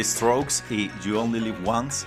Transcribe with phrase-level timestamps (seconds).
[0.00, 2.06] The Strokes y You Only Live Once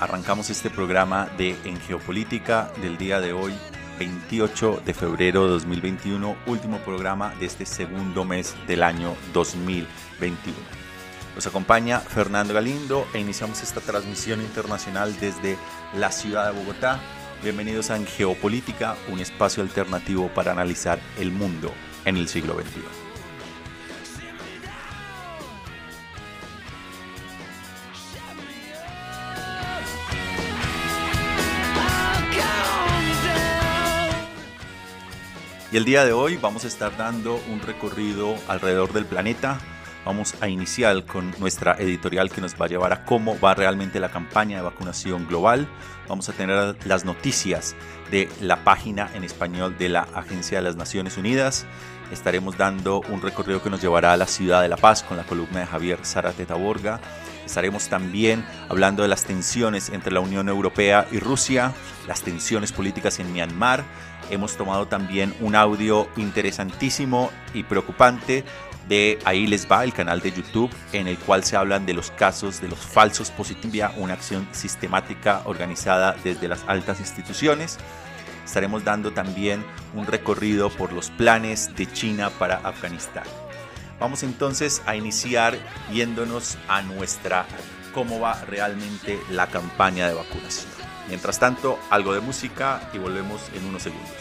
[0.00, 3.52] arrancamos este programa de En Geopolítica del día de hoy,
[3.98, 10.56] 28 de febrero de 2021, último programa de este segundo mes del año 2021.
[11.34, 15.58] Nos acompaña Fernando Galindo e iniciamos esta transmisión internacional desde
[15.94, 17.00] la ciudad de Bogotá.
[17.42, 21.70] Bienvenidos a En Geopolítica, un espacio alternativo para analizar el mundo
[22.06, 23.05] en el siglo XXI.
[35.76, 39.58] El día de hoy vamos a estar dando un recorrido alrededor del planeta.
[40.06, 44.00] Vamos a iniciar con nuestra editorial que nos va a llevar a cómo va realmente
[44.00, 45.68] la campaña de vacunación global.
[46.08, 47.76] Vamos a tener las noticias
[48.10, 51.66] de la página en español de la Agencia de las Naciones Unidas.
[52.10, 55.24] Estaremos dando un recorrido que nos llevará a la ciudad de La Paz con la
[55.24, 57.00] columna de Javier Zárate Taborga.
[57.44, 61.72] Estaremos también hablando de las tensiones entre la Unión Europea y Rusia,
[62.08, 63.84] las tensiones políticas en Myanmar.
[64.30, 68.44] Hemos tomado también un audio interesantísimo y preocupante
[68.88, 72.10] de Ahí les va, el canal de YouTube, en el cual se hablan de los
[72.12, 77.78] casos de los falsos positivos, una acción sistemática organizada desde las altas instituciones.
[78.44, 83.24] Estaremos dando también un recorrido por los planes de China para Afganistán.
[83.98, 85.56] Vamos entonces a iniciar
[85.92, 87.46] yéndonos a nuestra
[87.92, 90.95] cómo va realmente la campaña de vacunación.
[91.08, 94.12] Mientras tanto, algo de música y volvemos en unos segundos.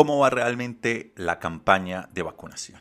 [0.00, 2.80] ¿Cómo va realmente la campaña de vacunación?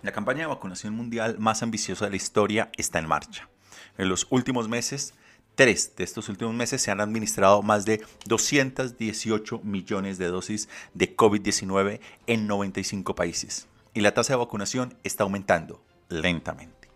[0.00, 3.50] La campaña de vacunación mundial más ambiciosa de la historia está en marcha.
[3.98, 5.12] En los últimos meses,
[5.56, 11.14] tres de estos últimos meses se han administrado más de 218 millones de dosis de
[11.14, 13.66] COVID-19 en 95 países.
[13.92, 16.88] Y la tasa de vacunación está aumentando lentamente.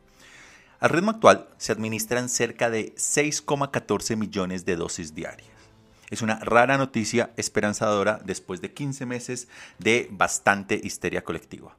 [0.80, 5.51] Al ritmo actual se administran cerca de 6,14 millones de dosis diarias.
[6.12, 11.74] Es una rara noticia esperanzadora después de 15 meses de bastante histeria colectiva.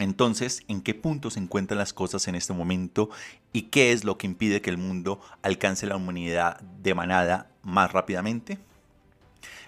[0.00, 3.10] Entonces, ¿en qué punto se encuentran las cosas en este momento
[3.52, 7.92] y qué es lo que impide que el mundo alcance la humanidad de manada más
[7.92, 8.58] rápidamente?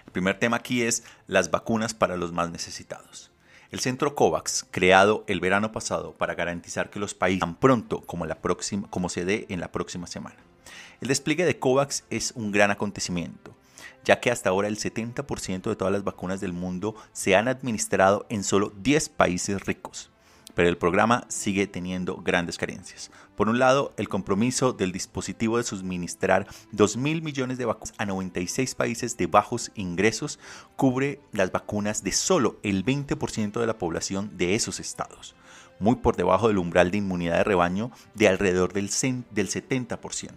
[0.05, 3.31] El primer tema aquí es las vacunas para los más necesitados.
[3.71, 8.25] El centro COVAX, creado el verano pasado para garantizar que los países tan pronto como,
[8.25, 10.35] la próxima, como se dé en la próxima semana.
[10.99, 13.55] El despliegue de COVAX es un gran acontecimiento
[14.03, 18.25] ya que hasta ahora el 70% de todas las vacunas del mundo se han administrado
[18.29, 20.09] en solo 10 países ricos.
[20.55, 23.09] Pero el programa sigue teniendo grandes carencias.
[23.35, 28.05] Por un lado, el compromiso del dispositivo de suministrar 2 mil millones de vacunas a
[28.05, 30.39] 96 países de bajos ingresos
[30.75, 35.35] cubre las vacunas de solo el 20% de la población de esos estados,
[35.79, 40.29] muy por debajo del umbral de inmunidad de rebaño de alrededor del 70%.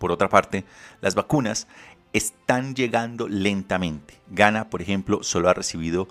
[0.00, 0.64] Por otra parte,
[1.02, 1.66] las vacunas
[2.12, 4.20] están llegando lentamente.
[4.28, 6.08] Ghana, por ejemplo, solo ha recibido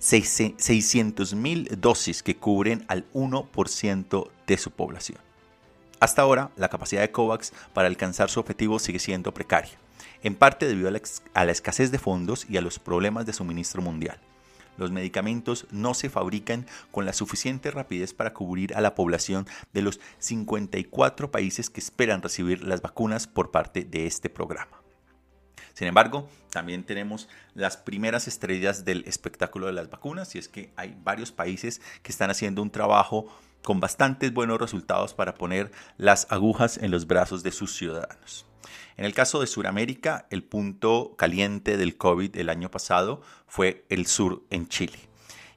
[0.00, 5.18] 600.000 dosis que cubren al 1% de su población.
[6.00, 9.78] Hasta ahora, la capacidad de COVAX para alcanzar su objetivo sigue siendo precaria,
[10.22, 11.02] en parte debido a la,
[11.34, 14.18] a la escasez de fondos y a los problemas de suministro mundial.
[14.78, 19.82] Los medicamentos no se fabrican con la suficiente rapidez para cubrir a la población de
[19.82, 24.79] los 54 países que esperan recibir las vacunas por parte de este programa.
[25.74, 30.72] Sin embargo, también tenemos las primeras estrellas del espectáculo de las vacunas y es que
[30.76, 33.26] hay varios países que están haciendo un trabajo
[33.62, 38.46] con bastantes buenos resultados para poner las agujas en los brazos de sus ciudadanos.
[38.96, 44.06] En el caso de Sudamérica, el punto caliente del COVID el año pasado fue el
[44.06, 44.98] sur en Chile.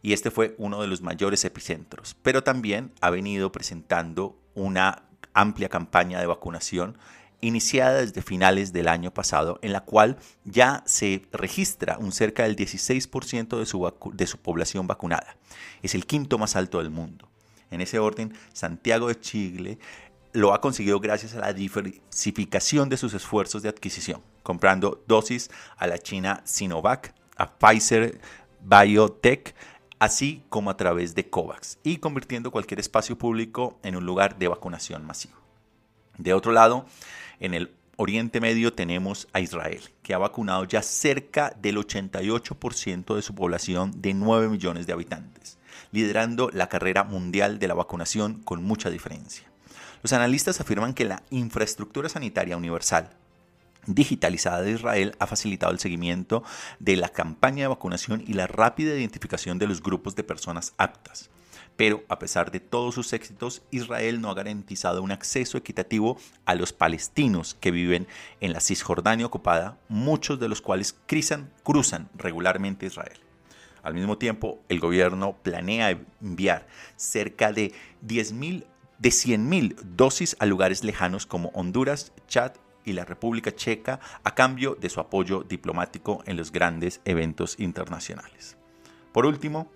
[0.01, 5.69] Y este fue uno de los mayores epicentros, pero también ha venido presentando una amplia
[5.69, 6.98] campaña de vacunación
[7.44, 12.56] iniciada desde finales del año pasado, en la cual ya se registra un cerca del
[12.56, 15.36] 16% de su, de su población vacunada.
[15.81, 17.30] Es el quinto más alto del mundo.
[17.69, 19.80] En ese orden, Santiago de Chile
[20.31, 25.86] lo ha conseguido gracias a la diversificación de sus esfuerzos de adquisición, comprando dosis a
[25.88, 28.19] la China Sinovac, a Pfizer
[28.62, 29.54] Biotech,
[30.00, 34.48] así como a través de COVAX, y convirtiendo cualquier espacio público en un lugar de
[34.48, 35.36] vacunación masivo.
[36.18, 36.86] De otro lado,
[37.44, 43.22] en el Oriente Medio tenemos a Israel, que ha vacunado ya cerca del 88% de
[43.22, 45.57] su población de 9 millones de habitantes,
[45.92, 49.44] liderando la carrera mundial de la vacunación con mucha diferencia.
[50.01, 53.10] Los analistas afirman que la infraestructura sanitaria universal
[53.88, 56.44] digitalizada de Israel ha facilitado el seguimiento
[56.80, 61.30] de la campaña de vacunación y la rápida identificación de los grupos de personas aptas.
[61.75, 66.55] Pero a pesar de todos sus éxitos, Israel no ha garantizado un acceso equitativo a
[66.55, 68.07] los palestinos que viven
[68.41, 73.19] en la Cisjordania ocupada, muchos de los cuales cruzan, cruzan regularmente Israel.
[73.81, 77.73] Al mismo tiempo, el gobierno planea enviar cerca de
[78.05, 78.65] 10.000
[78.99, 82.53] de 100.000 dosis a lugares lejanos como Honduras, Chad
[82.85, 88.55] y la República Checa a cambio de su apoyo diplomático en los grandes eventos internacionales.
[89.11, 89.69] Por último,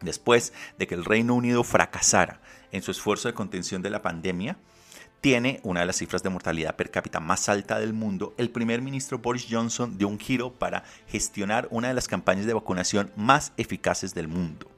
[0.00, 2.40] después de que el Reino Unido fracasara
[2.72, 4.56] en su esfuerzo de contención de la pandemia,
[5.20, 8.82] tiene una de las cifras de mortalidad per cápita más alta del mundo, el primer
[8.82, 13.52] ministro Boris Johnson dio un giro para gestionar una de las campañas de vacunación más
[13.56, 14.68] eficaces del mundo.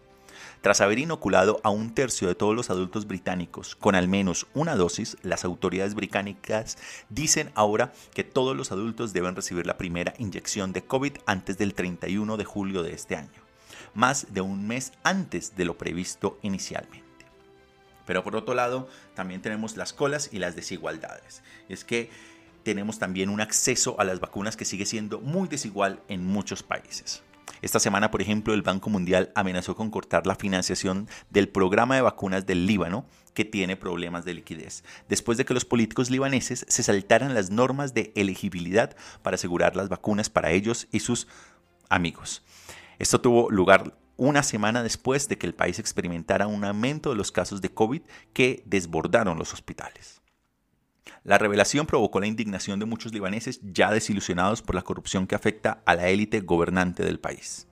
[0.63, 4.77] Tras haber inoculado a un tercio de todos los adultos británicos con al menos una
[4.77, 6.77] dosis, las autoridades británicas
[7.09, 11.73] dicen ahora que todos los adultos deben recibir la primera inyección de COVID antes del
[11.73, 13.40] 31 de julio de este año,
[13.95, 17.09] más de un mes antes de lo previsto inicialmente.
[18.07, 21.43] Pero por otro lado, también tenemos las colas y las desigualdades.
[21.69, 22.11] Es que
[22.63, 27.23] tenemos también un acceso a las vacunas que sigue siendo muy desigual en muchos países.
[27.63, 32.01] Esta semana, por ejemplo, el Banco Mundial amenazó con cortar la financiación del programa de
[32.01, 36.83] vacunas del Líbano, que tiene problemas de liquidez, después de que los políticos libaneses se
[36.83, 41.29] saltaran las normas de elegibilidad para asegurar las vacunas para ellos y sus
[41.89, 42.43] amigos.
[43.01, 47.33] Esto tuvo lugar una semana después de que el país experimentara un aumento de los
[47.33, 48.03] casos de COVID
[48.35, 50.21] que desbordaron los hospitales.
[51.25, 55.83] La revelación provocó la indignación de muchos libaneses ya desilusionados por la corrupción que afecta
[55.87, 57.67] a la élite gobernante del país.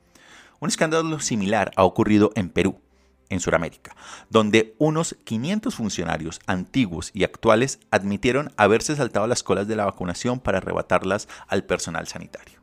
[0.61, 2.81] Un escándalo similar ha ocurrido en Perú,
[3.29, 3.95] en Sudamérica,
[4.31, 10.41] donde unos 500 funcionarios antiguos y actuales admitieron haberse saltado las colas de la vacunación
[10.41, 12.58] para arrebatarlas al personal sanitario.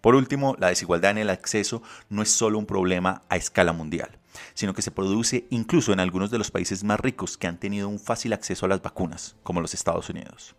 [0.00, 4.18] Por último, la desigualdad en el acceso no es solo un problema a escala mundial
[4.54, 7.88] sino que se produce incluso en algunos de los países más ricos que han tenido
[7.88, 10.54] un fácil acceso a las vacunas, como los Estados Unidos.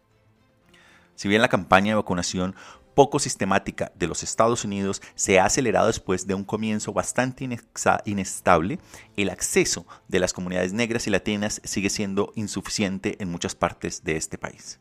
[1.15, 2.55] Si bien la campaña de vacunación
[2.95, 7.47] poco sistemática de los Estados Unidos se ha acelerado después de un comienzo bastante
[8.05, 8.79] inestable,
[9.15, 14.17] el acceso de las comunidades negras y latinas sigue siendo insuficiente en muchas partes de
[14.17, 14.79] este país.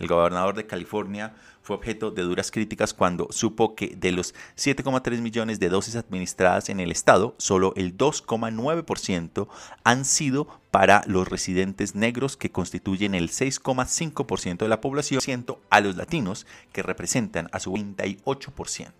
[0.00, 5.20] El gobernador de California fue objeto de duras críticas cuando supo que de los 7,3
[5.20, 9.46] millones de dosis administradas en el estado, solo el 2,9%
[9.84, 15.20] han sido para los residentes negros que constituyen el 6,5% de la población,
[15.68, 18.92] a los latinos que representan a su 28%.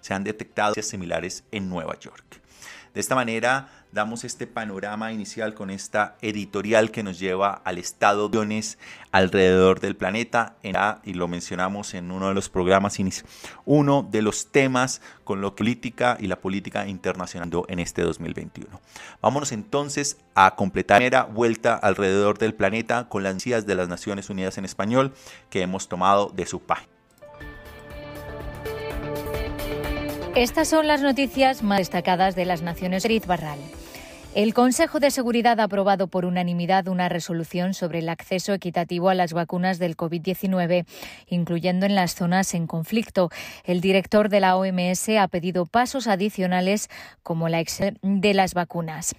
[0.00, 2.40] Se han detectado similares en Nueva York.
[2.94, 8.28] De esta manera damos este panorama inicial con esta editorial que nos lleva al estado
[8.28, 8.78] de aviones
[9.12, 10.56] alrededor del planeta
[11.04, 12.98] y lo mencionamos en uno de los programas
[13.64, 18.80] uno de los temas con lo que política y la política internacional en este 2021.
[19.20, 24.30] Vámonos entonces a completar la vuelta alrededor del planeta con las noticias de las Naciones
[24.30, 25.12] Unidas en español
[25.50, 26.88] que hemos tomado de su página.
[30.34, 33.26] Estas son las noticias más destacadas de las Naciones Unidas.
[33.26, 33.58] Barral.
[34.32, 39.14] El Consejo de Seguridad ha aprobado por unanimidad una resolución sobre el acceso equitativo a
[39.14, 40.86] las vacunas del COVID-19,
[41.26, 43.30] incluyendo en las zonas en conflicto.
[43.64, 46.88] El director de la OMS ha pedido pasos adicionales
[47.24, 47.64] como la
[48.02, 49.16] de las vacunas.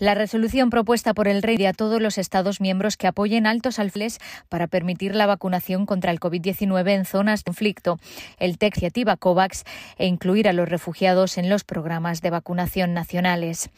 [0.00, 3.78] La resolución propuesta por el rey de a todos los Estados miembros que apoyen altos
[3.78, 7.98] alfles para permitir la vacunación contra el COVID-19 en zonas de conflicto,
[8.38, 9.64] el TEC iniciativa COVAX
[9.96, 13.70] e incluir a los refugiados en los programas de vacunación nacionales.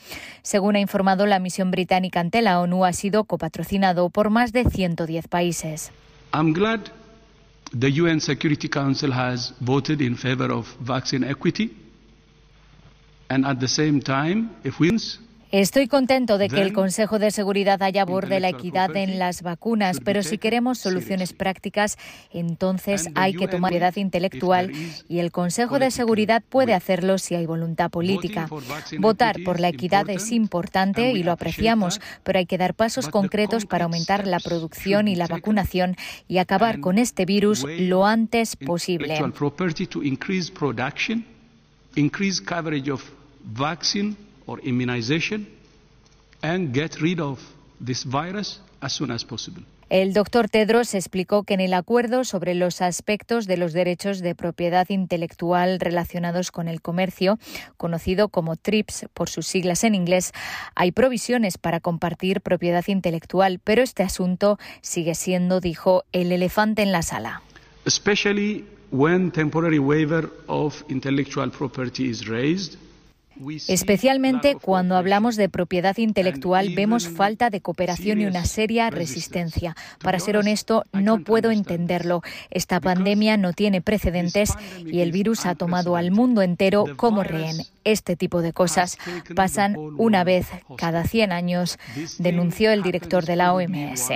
[0.43, 4.65] Según ha informado la misión británica ante la ONU, ha sido copatrocinado por más de
[4.65, 5.93] 110 países.
[6.33, 6.91] I'm glad
[7.79, 11.77] the UN Security Council has voted in favor of vaccine equity.
[13.29, 14.91] And at the same time, if we
[15.53, 20.01] Estoy contento de que el Consejo de Seguridad haya aborde la equidad en las vacunas,
[20.05, 21.99] pero si queremos soluciones prácticas,
[22.33, 24.73] entonces hay que tomar edad intelectual
[25.09, 28.49] y el Consejo de Seguridad puede hacerlo si hay voluntad política.
[28.99, 33.67] Votar por la equidad es importante y lo apreciamos, pero hay que dar pasos concretos
[33.67, 39.17] para aumentar la producción y la vacunación y acabar con este virus lo antes posible
[44.47, 45.47] or immunization
[46.43, 47.39] and get rid of
[47.85, 49.63] this virus as soon as possible.
[49.89, 54.35] El doctor Tedros explicó que en el acuerdo sobre los aspectos de los derechos de
[54.35, 57.39] propiedad intelectual relacionados con el comercio,
[57.77, 60.33] conocido como TRIPS por sus siglas en inglés,
[60.75, 66.91] hay provisiones para compartir propiedad intelectual, pero este asunto sigue siendo, dijo, el elefante en
[66.91, 67.43] la sala.
[67.85, 72.77] Especially when temporary waiver of intellectual property is raised
[73.69, 79.77] Especialmente cuando hablamos de propiedad intelectual vemos falta de cooperación y una seria resistencia.
[80.03, 82.23] Para ser honesto, no puedo entenderlo.
[82.51, 87.57] Esta pandemia no tiene precedentes y el virus ha tomado al mundo entero como rehén.
[87.87, 88.99] Este tipo de cosas
[89.37, 91.79] pasan una vez cada 100 años,
[92.19, 94.11] denunció el director de la OMS.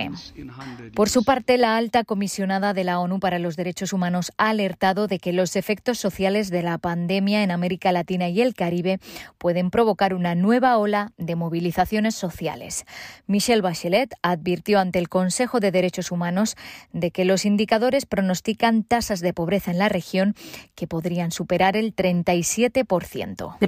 [0.93, 5.07] Por su parte, la alta comisionada de la ONU para los Derechos Humanos ha alertado
[5.07, 8.99] de que los efectos sociales de la pandemia en América Latina y el Caribe
[9.39, 12.87] pueden provocar una nueva ola de movilizaciones sociales.
[13.29, 16.57] Michelle Bachelet advirtió ante el Consejo de Derechos Humanos
[16.93, 20.35] de que los indicadores pronostican tasas de pobreza en la región
[20.75, 23.60] que podrían superar el 37%.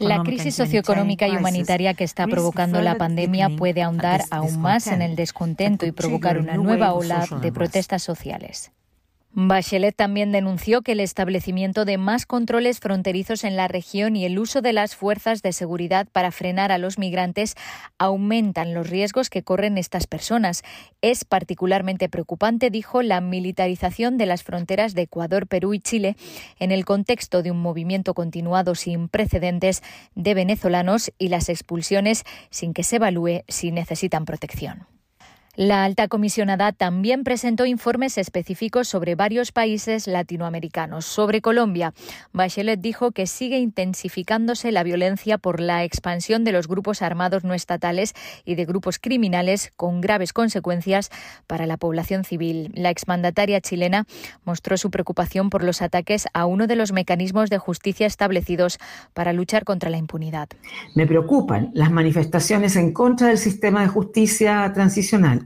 [0.00, 5.02] La crisis socioeconómica y humanitaria que está provocando la pandemia puede ahondar aún más en
[5.02, 8.72] el descontento y provocar una nueva ola de protestas sociales.
[9.34, 14.38] Bachelet también denunció que el establecimiento de más controles fronterizos en la región y el
[14.38, 17.54] uso de las fuerzas de seguridad para frenar a los migrantes
[17.96, 20.62] aumentan los riesgos que corren estas personas.
[21.00, 26.14] Es particularmente preocupante, dijo, la militarización de las fronteras de Ecuador, Perú y Chile
[26.58, 29.82] en el contexto de un movimiento continuado sin precedentes
[30.14, 34.86] de venezolanos y las expulsiones sin que se evalúe si necesitan protección.
[35.54, 41.04] La alta comisionada también presentó informes específicos sobre varios países latinoamericanos.
[41.04, 41.92] Sobre Colombia,
[42.32, 47.52] Bachelet dijo que sigue intensificándose la violencia por la expansión de los grupos armados no
[47.52, 48.14] estatales
[48.46, 51.10] y de grupos criminales con graves consecuencias
[51.46, 52.72] para la población civil.
[52.74, 54.06] La exmandataria chilena
[54.46, 58.78] mostró su preocupación por los ataques a uno de los mecanismos de justicia establecidos
[59.12, 60.48] para luchar contra la impunidad.
[60.94, 65.42] Me preocupan las manifestaciones en contra del sistema de justicia transicional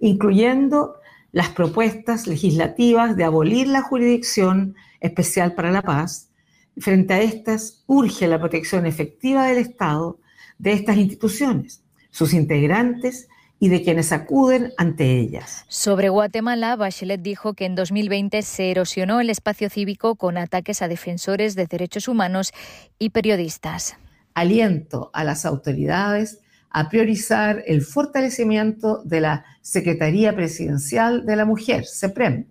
[0.00, 0.96] incluyendo
[1.32, 6.30] las propuestas legislativas de abolir la jurisdicción especial para la paz.
[6.78, 10.18] Frente a estas, urge la protección efectiva del Estado
[10.58, 13.28] de estas instituciones, sus integrantes
[13.58, 15.64] y de quienes acuden ante ellas.
[15.68, 20.88] Sobre Guatemala, Bachelet dijo que en 2020 se erosionó el espacio cívico con ataques a
[20.88, 22.52] defensores de derechos humanos
[22.98, 23.96] y periodistas.
[24.32, 31.84] Aliento a las autoridades a priorizar el fortalecimiento de la Secretaría Presidencial de la Mujer,
[31.86, 32.46] CEPREM,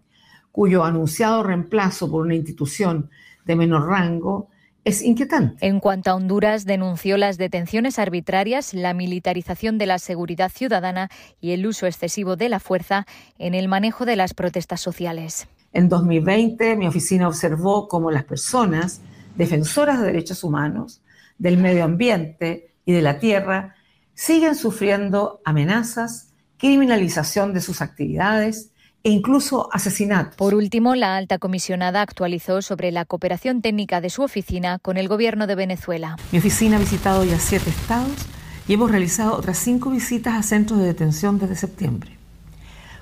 [0.51, 3.09] cuyo anunciado reemplazo por una institución
[3.45, 4.49] de menor rango
[4.83, 5.65] es inquietante.
[5.65, 11.09] En cuanto a Honduras, denunció las detenciones arbitrarias, la militarización de la seguridad ciudadana
[11.39, 13.05] y el uso excesivo de la fuerza
[13.37, 15.47] en el manejo de las protestas sociales.
[15.73, 19.01] En 2020, mi oficina observó cómo las personas
[19.35, 21.01] defensoras de derechos humanos,
[21.37, 23.75] del medio ambiente y de la tierra
[24.19, 28.71] siguen sufriendo amenazas, criminalización de sus actividades
[29.01, 30.35] e incluso asesinatos.
[30.35, 35.07] Por último, la alta comisionada actualizó sobre la cooperación técnica de su oficina con el
[35.07, 36.17] gobierno de Venezuela.
[36.33, 38.25] Mi oficina ha visitado ya siete estados
[38.67, 42.17] y hemos realizado otras cinco visitas a centros de detención desde septiembre.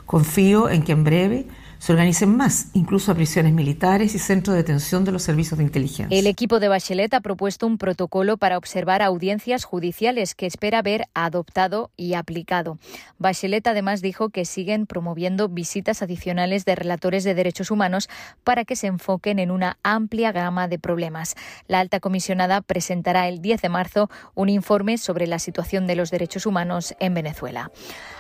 [0.06, 1.48] Confío en que en breve
[1.80, 5.64] se organicen más, incluso a prisiones militares y centros de detención de los servicios de
[5.64, 6.18] inteligencia.
[6.18, 11.06] El equipo de Bachelet ha propuesto un protocolo para observar audiencias judiciales que espera ver
[11.14, 12.78] adoptado y aplicado.
[13.20, 18.10] Bachelet además dijo que siguen promoviendo visitas adicionales de relatores de derechos humanos
[18.44, 21.36] para que se enfoquen en una amplia gama de problemas.
[21.68, 26.12] La alta comisionada presentará el 10 de marzo un informe sobre la situación de los
[26.12, 27.72] derechos humanos en Venezuela.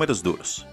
[0.00, 0.66] Números duros.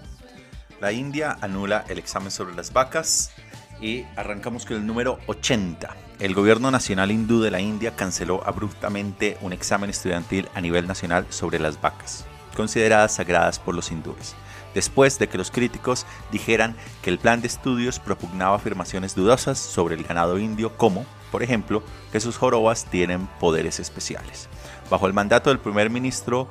[0.80, 3.30] La India anula el examen sobre las vacas
[3.78, 5.94] y arrancamos con el número 80.
[6.18, 11.26] El gobierno nacional hindú de la India canceló abruptamente un examen estudiantil a nivel nacional
[11.28, 12.24] sobre las vacas,
[12.56, 14.34] consideradas sagradas por los hindúes,
[14.74, 19.94] después de que los críticos dijeran que el plan de estudios propugnaba afirmaciones dudosas sobre
[19.94, 21.82] el ganado indio como, por ejemplo,
[22.12, 24.48] que sus jorobas tienen poderes especiales.
[24.88, 26.48] Bajo el mandato del primer ministro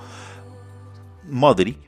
[1.27, 1.86] Modri,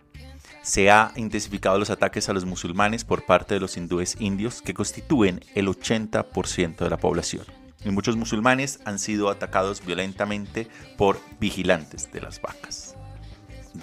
[0.69, 4.75] se ha intensificado los ataques a los musulmanes por parte de los hindúes indios que
[4.75, 7.43] constituyen el 80% de la población.
[7.83, 12.95] Y muchos musulmanes han sido atacados violentamente por vigilantes de las vacas.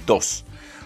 [0.06, 0.44] 2.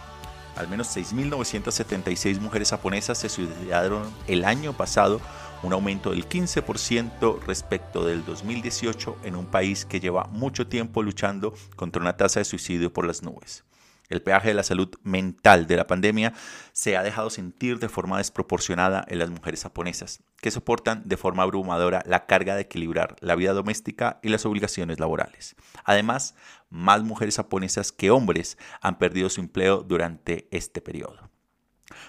[0.56, 5.20] Al menos 6.976 mujeres japonesas se suicidaron el año pasado,
[5.62, 11.54] un aumento del 15% respecto del 2018 en un país que lleva mucho tiempo luchando
[11.76, 13.62] contra una tasa de suicidio por las nubes.
[14.11, 16.35] El peaje de la salud mental de la pandemia
[16.73, 21.44] se ha dejado sentir de forma desproporcionada en las mujeres japonesas, que soportan de forma
[21.44, 25.57] abrumadora la carga de equilibrar la vida doméstica y las obligaciones laborales.
[25.85, 26.35] Además,
[26.68, 31.31] más mujeres japonesas que hombres han perdido su empleo durante este periodo.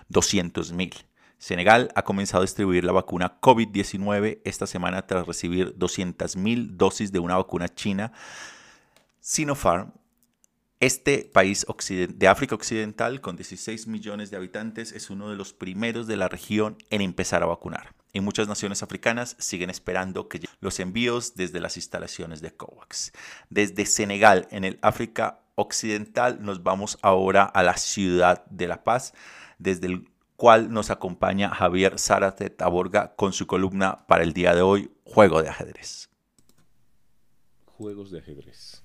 [0.10, 1.06] 200.000.
[1.38, 7.20] Senegal ha comenzado a distribuir la vacuna COVID-19 esta semana tras recibir 200.000 dosis de
[7.20, 8.12] una vacuna china
[9.20, 9.94] Sinopharm
[10.82, 16.08] este país de África Occidental, con 16 millones de habitantes, es uno de los primeros
[16.08, 17.94] de la región en empezar a vacunar.
[18.14, 23.14] Y muchas naciones africanas siguen esperando que los envíos desde las instalaciones de COVAX.
[23.52, 29.14] Desde Senegal, en el África Occidental, nos vamos ahora a la ciudad de La Paz,
[29.60, 34.64] desde el cual nos acompaña Javier Zárate Taborga con su columna para el día de
[34.64, 36.10] hoy, Juego de ajedrez.
[37.66, 38.81] Juegos de ajedrez.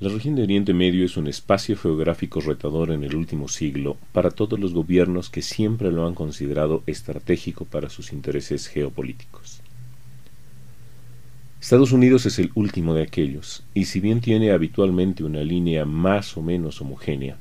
[0.00, 4.30] La región de Oriente Medio es un espacio geográfico retador en el último siglo para
[4.30, 9.60] todos los gobiernos que siempre lo han considerado estratégico para sus intereses geopolíticos.
[11.60, 16.34] Estados Unidos es el último de aquellos, y si bien tiene habitualmente una línea más
[16.38, 17.36] o menos homogénea,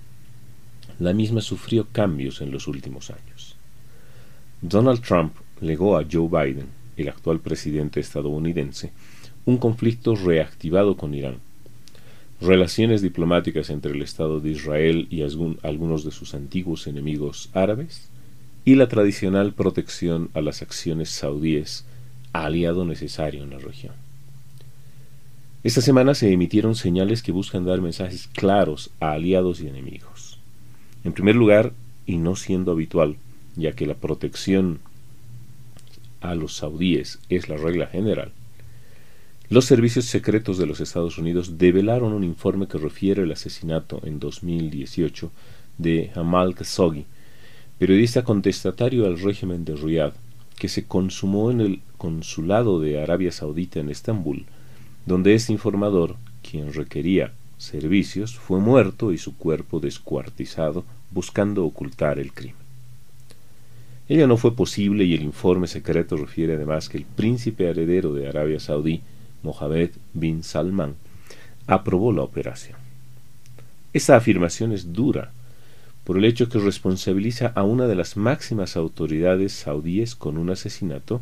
[0.99, 3.55] la misma sufrió cambios en los últimos años.
[4.61, 6.67] Donald Trump legó a Joe Biden,
[6.97, 8.91] el actual presidente estadounidense,
[9.45, 11.37] un conflicto reactivado con Irán,
[12.41, 18.09] relaciones diplomáticas entre el Estado de Israel y algunos de sus antiguos enemigos árabes,
[18.65, 21.85] y la tradicional protección a las acciones saudíes,
[22.33, 23.93] aliado necesario en la región.
[25.63, 30.39] Esta semana se emitieron señales que buscan dar mensajes claros a aliados y enemigos.
[31.03, 31.73] En primer lugar,
[32.05, 33.17] y no siendo habitual,
[33.55, 34.79] ya que la protección
[36.21, 38.31] a los saudíes es la regla general,
[39.49, 44.19] los servicios secretos de los Estados Unidos develaron un informe que refiere el asesinato en
[44.19, 45.31] 2018
[45.79, 47.05] de Jamal Khashoggi,
[47.79, 50.13] periodista contestatario al régimen de Riyadh,
[50.55, 54.45] que se consumó en el consulado de Arabia Saudita en Estambul,
[55.07, 62.33] donde este informador, quien requería servicios, fue muerto y su cuerpo descuartizado buscando ocultar el
[62.33, 62.59] crimen.
[64.07, 68.27] Ello no fue posible y el informe secreto refiere además que el príncipe heredero de
[68.27, 69.01] Arabia Saudí,
[69.43, 70.95] Mohammed bin Salman,
[71.67, 72.77] aprobó la operación.
[73.93, 75.31] Esta afirmación es dura
[76.03, 81.21] por el hecho que responsabiliza a una de las máximas autoridades saudíes con un asesinato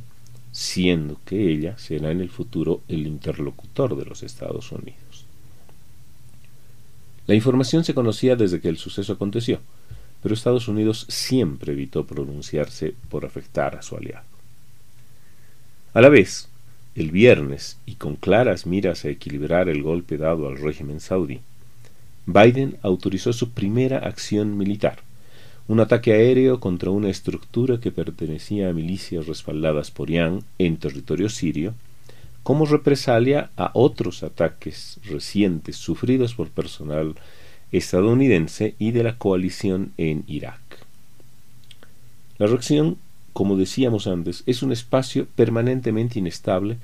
[0.52, 5.26] siendo que ella será en el futuro el interlocutor de los Estados Unidos.
[7.28, 9.60] La información se conocía desde que el suceso aconteció,
[10.24, 14.26] pero Estados Unidos siempre evitó pronunciarse por afectar a su aliado.
[15.94, 16.50] A la vez,
[16.98, 21.42] el viernes, y con claras miras a equilibrar el golpe dado al régimen saudí,
[22.26, 24.98] Biden autorizó su primera acción militar,
[25.68, 31.30] un ataque aéreo contra una estructura que pertenecía a milicias respaldadas por Irán en territorio
[31.30, 31.76] sirio,
[32.42, 37.16] como represalia a otros ataques recientes sufridos por personal
[37.72, 40.62] estadounidense y de la coalición en Irak.
[42.40, 42.98] La reacción,
[43.38, 46.78] como decíamos antes, es un espacio permanentemente inestable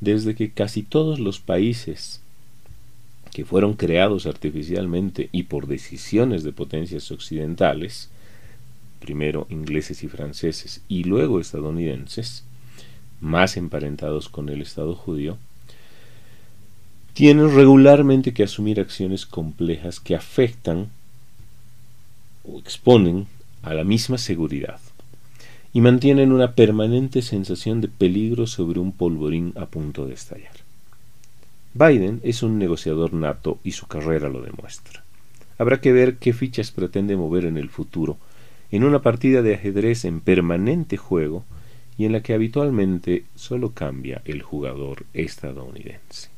[0.00, 2.22] desde que casi todos los países
[3.30, 8.08] que fueron creados artificialmente y por decisiones de potencias occidentales
[9.00, 12.42] primero ingleses y franceses y luego estadounidenses,
[13.20, 15.36] más emparentados con el Estado judío,
[17.12, 20.88] tienen regularmente que asumir acciones complejas que afectan
[22.50, 23.26] o exponen
[23.60, 24.80] a la misma seguridad
[25.72, 30.54] y mantienen una permanente sensación de peligro sobre un polvorín a punto de estallar.
[31.74, 35.04] Biden es un negociador nato y su carrera lo demuestra.
[35.58, 38.16] Habrá que ver qué fichas pretende mover en el futuro
[38.70, 41.44] en una partida de ajedrez en permanente juego
[41.96, 46.28] y en la que habitualmente solo cambia el jugador estadounidense.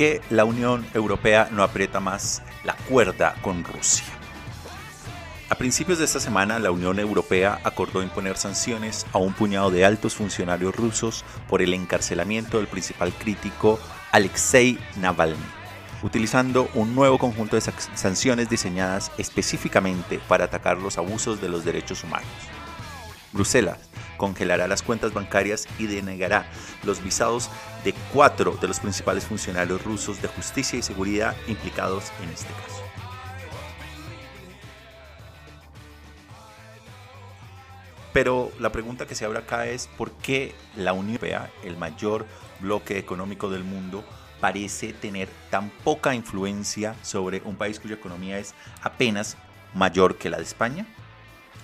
[0.00, 4.06] Que la Unión Europea no aprieta más la cuerda con Rusia.
[5.50, 9.84] A principios de esta semana, la Unión Europea acordó imponer sanciones a un puñado de
[9.84, 13.78] altos funcionarios rusos por el encarcelamiento del principal crítico
[14.10, 15.36] Alexei Navalny,
[16.02, 22.04] utilizando un nuevo conjunto de sanciones diseñadas específicamente para atacar los abusos de los derechos
[22.04, 22.30] humanos.
[23.34, 23.89] Bruselas
[24.20, 26.44] congelará las cuentas bancarias y denegará
[26.84, 27.48] los visados
[27.84, 32.84] de cuatro de los principales funcionarios rusos de justicia y seguridad implicados en este caso.
[38.12, 42.26] Pero la pregunta que se abre acá es por qué la Unión Europea, el mayor
[42.60, 44.04] bloque económico del mundo,
[44.38, 48.52] parece tener tan poca influencia sobre un país cuya economía es
[48.82, 49.38] apenas
[49.72, 50.86] mayor que la de España?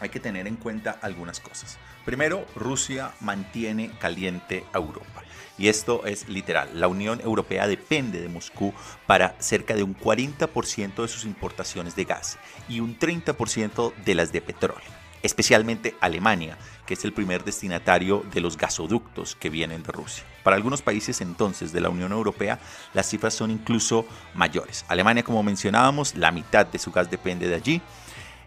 [0.00, 1.78] Hay que tener en cuenta algunas cosas.
[2.06, 5.24] Primero, Rusia mantiene caliente a Europa.
[5.58, 6.68] Y esto es literal.
[6.74, 8.72] La Unión Europea depende de Moscú
[9.08, 12.38] para cerca de un 40% de sus importaciones de gas
[12.68, 18.40] y un 30% de las de petróleo especialmente Alemania, que es el primer destinatario de
[18.40, 20.24] los gasoductos que vienen de Rusia.
[20.42, 22.60] Para algunos países entonces de la Unión Europea,
[22.94, 24.84] las cifras son incluso mayores.
[24.88, 27.82] Alemania, como mencionábamos, la mitad de su gas depende de allí,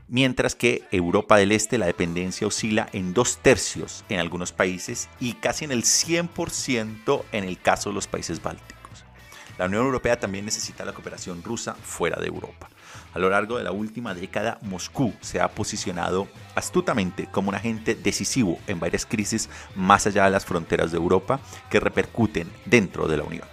[0.10, 5.34] mientras que Europa del Este la dependencia oscila en dos tercios en algunos países y
[5.34, 9.06] casi en el 100% en el caso de los países bálticos.
[9.58, 12.70] La Unión Europea también necesita la cooperación rusa fuera de Europa.
[13.14, 17.96] A lo largo de la última década, Moscú se ha posicionado astutamente como un agente
[17.96, 23.18] decisivo en varias crisis más allá de las fronteras de Europa que repercuten dentro de
[23.18, 23.48] la Unión.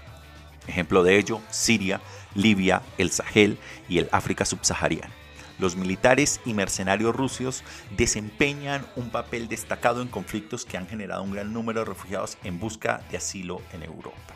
[0.68, 2.00] Ejemplo de ello, Siria,
[2.34, 5.25] Libia, el Sahel y el África subsahariana.
[5.58, 7.64] Los militares y mercenarios rusos
[7.96, 12.60] desempeñan un papel destacado en conflictos que han generado un gran número de refugiados en
[12.60, 14.34] busca de asilo en Europa.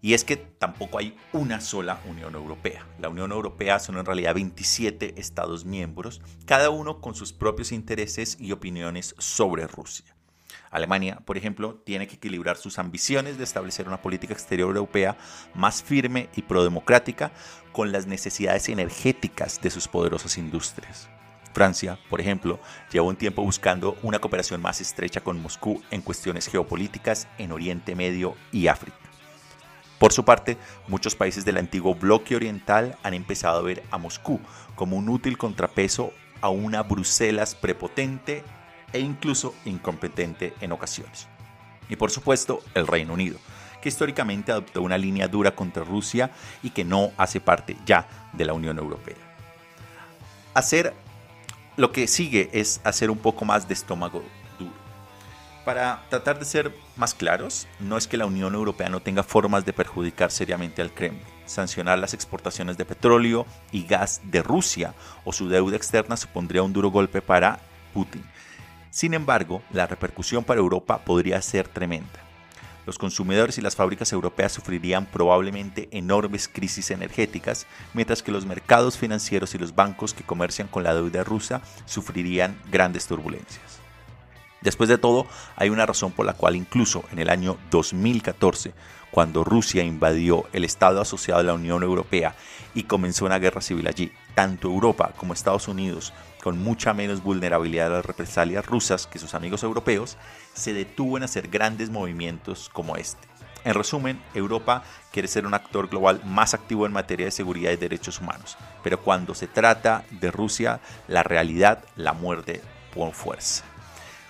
[0.00, 2.86] Y es que tampoco hay una sola Unión Europea.
[3.00, 8.36] La Unión Europea son en realidad 27 Estados miembros, cada uno con sus propios intereses
[8.38, 10.17] y opiniones sobre Rusia.
[10.70, 15.16] Alemania, por ejemplo, tiene que equilibrar sus ambiciones de establecer una política exterior europea
[15.54, 17.32] más firme y prodemocrática
[17.72, 21.08] con las necesidades energéticas de sus poderosas industrias.
[21.52, 22.60] Francia, por ejemplo,
[22.92, 27.94] lleva un tiempo buscando una cooperación más estrecha con Moscú en cuestiones geopolíticas en Oriente
[27.94, 28.96] Medio y África.
[29.98, 34.40] Por su parte, muchos países del antiguo bloque oriental han empezado a ver a Moscú
[34.76, 38.44] como un útil contrapeso a una Bruselas prepotente
[38.92, 41.28] e incluso incompetente en ocasiones.
[41.88, 43.38] Y por supuesto, el Reino Unido,
[43.80, 46.30] que históricamente adoptó una línea dura contra Rusia
[46.62, 49.16] y que no hace parte ya de la Unión Europea.
[50.54, 50.94] Hacer
[51.76, 54.22] lo que sigue es hacer un poco más de estómago
[55.68, 59.66] para tratar de ser más claros, no es que la Unión Europea no tenga formas
[59.66, 61.22] de perjudicar seriamente al Kremlin.
[61.44, 64.94] Sancionar las exportaciones de petróleo y gas de Rusia
[65.26, 67.60] o su deuda externa supondría un duro golpe para
[67.92, 68.24] Putin.
[68.98, 72.18] Sin embargo, la repercusión para Europa podría ser tremenda.
[72.84, 78.98] Los consumidores y las fábricas europeas sufrirían probablemente enormes crisis energéticas, mientras que los mercados
[78.98, 83.78] financieros y los bancos que comercian con la deuda rusa sufrirían grandes turbulencias.
[84.62, 88.72] Después de todo, hay una razón por la cual incluso en el año 2014,
[89.12, 92.34] cuando Rusia invadió el Estado asociado a la Unión Europea
[92.74, 96.12] y comenzó una guerra civil allí, tanto Europa como Estados Unidos,
[96.44, 100.16] con mucha menos vulnerabilidad a las represalias rusas que sus amigos europeos,
[100.54, 103.26] se detuvo en hacer grandes movimientos como este.
[103.64, 107.76] En resumen, Europa quiere ser un actor global más activo en materia de seguridad y
[107.78, 112.62] derechos humanos, pero cuando se trata de Rusia, la realidad la muerde
[112.94, 113.64] por fuerza.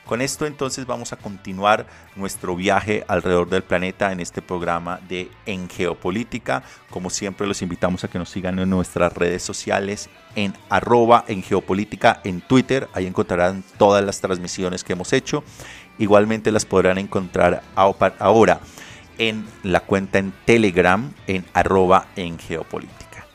[0.08, 5.30] Con esto entonces vamos a continuar nuestro viaje alrededor del planeta en este programa de
[5.44, 6.62] En Geopolítica.
[6.88, 11.42] Como siempre los invitamos a que nos sigan en nuestras redes sociales en arroba en
[11.42, 12.88] geopolítica en Twitter.
[12.94, 15.44] Ahí encontrarán todas las transmisiones que hemos hecho.
[15.98, 18.60] Igualmente las podrán encontrar ahora
[19.18, 23.26] en la cuenta en Telegram en arroba en geopolítica.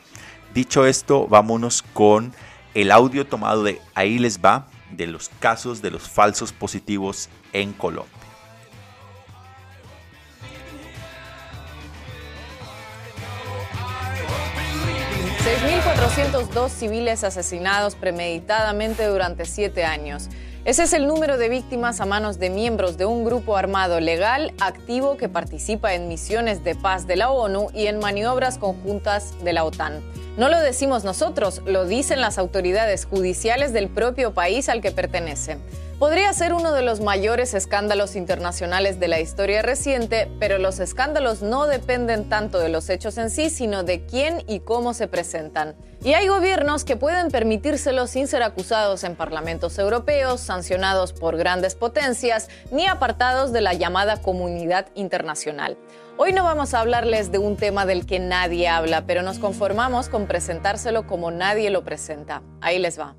[0.52, 2.34] Dicho esto, vámonos con
[2.74, 7.72] el audio tomado de Ahí les va de los casos de los falsos positivos en
[7.72, 8.24] Colombia.
[15.44, 20.30] 6.402 civiles asesinados premeditadamente durante siete años.
[20.64, 24.54] Ese es el número de víctimas a manos de miembros de un grupo armado legal
[24.60, 29.52] activo que participa en misiones de paz de la ONU y en maniobras conjuntas de
[29.52, 30.00] la OTAN.
[30.38, 35.58] No lo decimos nosotros, lo dicen las autoridades judiciales del propio país al que pertenece.
[36.04, 41.40] Podría ser uno de los mayores escándalos internacionales de la historia reciente, pero los escándalos
[41.40, 45.74] no dependen tanto de los hechos en sí, sino de quién y cómo se presentan.
[46.02, 51.74] Y hay gobiernos que pueden permitírselo sin ser acusados en parlamentos europeos, sancionados por grandes
[51.74, 55.78] potencias, ni apartados de la llamada comunidad internacional.
[56.18, 60.10] Hoy no vamos a hablarles de un tema del que nadie habla, pero nos conformamos
[60.10, 62.42] con presentárselo como nadie lo presenta.
[62.60, 63.16] Ahí les va.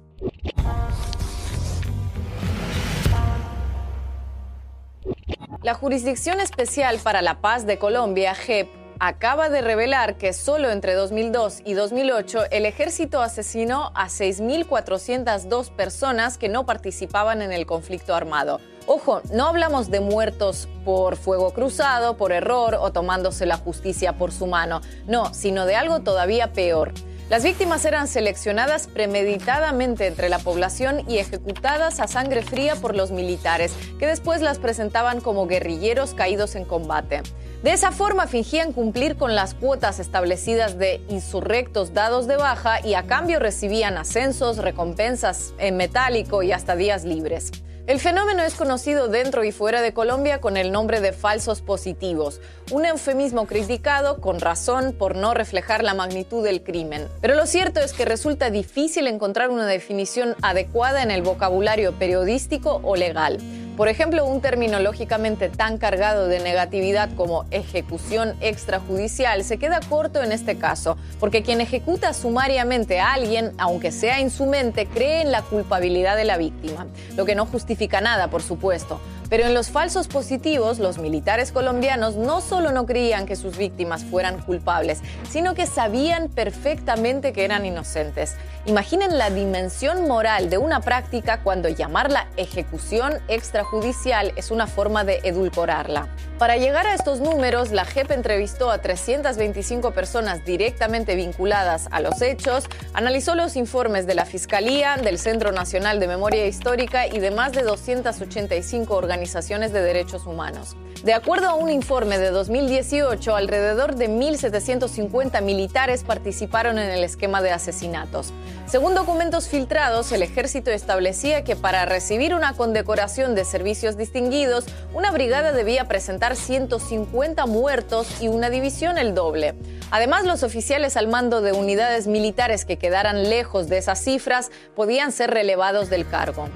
[5.65, 10.93] La Jurisdicción Especial para la Paz de Colombia, JEP, acaba de revelar que solo entre
[10.93, 18.13] 2002 y 2008 el ejército asesinó a 6.402 personas que no participaban en el conflicto
[18.13, 18.61] armado.
[18.85, 24.31] Ojo, no hablamos de muertos por fuego cruzado, por error o tomándose la justicia por
[24.31, 26.93] su mano, no, sino de algo todavía peor.
[27.27, 33.09] Las víctimas eran seleccionadas premeditadamente entre la población y ejecutadas a sangre fría por los
[33.09, 37.23] militares, que después las presentaban como guerrilleros caídos en combate.
[37.63, 42.93] De esa forma fingían cumplir con las cuotas establecidas de insurrectos dados de baja y
[42.93, 47.51] a cambio recibían ascensos, recompensas en metálico y hasta días libres.
[47.87, 52.41] El fenómeno es conocido dentro y fuera de Colombia con el nombre de falsos positivos,
[52.71, 57.07] un eufemismo criticado con razón por no reflejar la magnitud del crimen.
[57.21, 62.81] Pero lo cierto es que resulta difícil encontrar una definición adecuada en el vocabulario periodístico
[62.81, 63.37] o legal.
[63.77, 70.23] Por ejemplo, un término lógicamente tan cargado de negatividad como ejecución extrajudicial se queda corto
[70.23, 75.21] en este caso, porque quien ejecuta sumariamente a alguien, aunque sea en su mente, cree
[75.21, 79.01] en la culpabilidad de la víctima, lo que no justifica nada, por supuesto.
[79.29, 84.03] Pero en los falsos positivos, los militares colombianos no solo no creían que sus víctimas
[84.03, 88.35] fueran culpables, sino que sabían perfectamente que eran inocentes.
[88.65, 95.19] Imaginen la dimensión moral de una práctica cuando llamarla ejecución extrajudicial es una forma de
[95.23, 96.07] edulcorarla.
[96.37, 102.21] Para llegar a estos números, la JEP entrevistó a 325 personas directamente vinculadas a los
[102.21, 107.31] hechos, analizó los informes de la Fiscalía, del Centro Nacional de Memoria Histórica y de
[107.31, 110.75] más de 285 organizaciones de derechos humanos.
[111.05, 117.43] De acuerdo a un informe de 2018, alrededor de 1.750 militares participaron en el esquema
[117.43, 118.33] de asesinatos.
[118.65, 125.11] Según documentos filtrados, el ejército establecía que para recibir una condecoración de servicios distinguidos, una
[125.11, 129.53] brigada debía presentar 150 muertos y una división el doble.
[129.91, 135.11] Además, los oficiales al mando de unidades militares que quedaran lejos de esas cifras podían
[135.11, 136.49] ser relevados del cargo.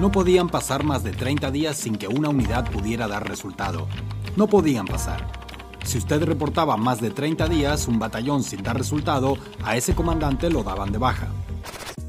[0.00, 3.86] No podían pasar más de 30 días sin que una unidad pudiera dar resultado.
[4.34, 5.24] No podían pasar.
[5.84, 10.50] Si usted reportaba más de 30 días un batallón sin dar resultado, a ese comandante
[10.50, 11.28] lo daban de baja.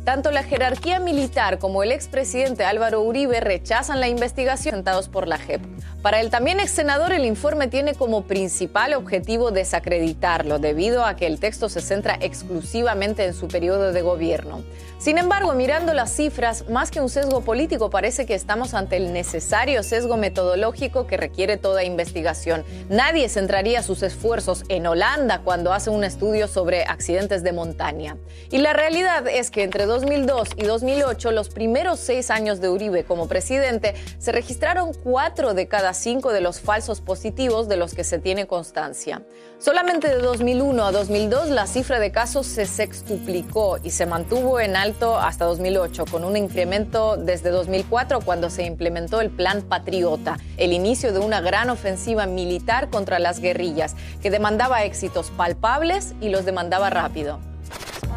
[0.05, 5.37] Tanto la jerarquía militar como el expresidente Álvaro Uribe rechazan la investigación sentados por la
[5.37, 5.61] JEP.
[6.01, 11.25] Para el también ex senador, el informe tiene como principal objetivo desacreditarlo, debido a que
[11.25, 14.63] el texto se centra exclusivamente en su periodo de gobierno.
[14.99, 19.13] Sin embargo, mirando las cifras, más que un sesgo político, parece que estamos ante el
[19.13, 22.63] necesario sesgo metodológico que requiere toda investigación.
[22.89, 28.17] Nadie centraría sus esfuerzos en Holanda cuando hace un estudio sobre accidentes de montaña.
[28.51, 33.05] Y la realidad es que entre 2002 y 2008, los primeros seis años de Uribe
[33.05, 38.03] como presidente, se registraron cuatro de cada cinco de los falsos positivos de los que
[38.03, 39.21] se tiene constancia.
[39.57, 44.75] Solamente de 2001 a 2002 la cifra de casos se sextuplicó y se mantuvo en
[44.75, 50.73] alto hasta 2008, con un incremento desde 2004 cuando se implementó el Plan Patriota, el
[50.73, 56.43] inicio de una gran ofensiva militar contra las guerrillas, que demandaba éxitos palpables y los
[56.43, 57.54] demandaba rápido.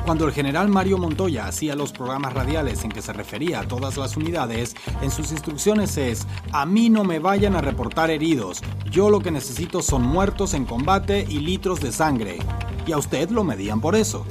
[0.04, 3.96] Cuando el general Mario Montoya hacía los programas radiales en que se refería a todas
[3.98, 9.10] las unidades, en sus instrucciones es, a mí no me vayan a reportar heridos, yo
[9.10, 12.38] lo que necesito son muertos en combate y litros de sangre.
[12.86, 14.24] Y a usted lo medían por eso.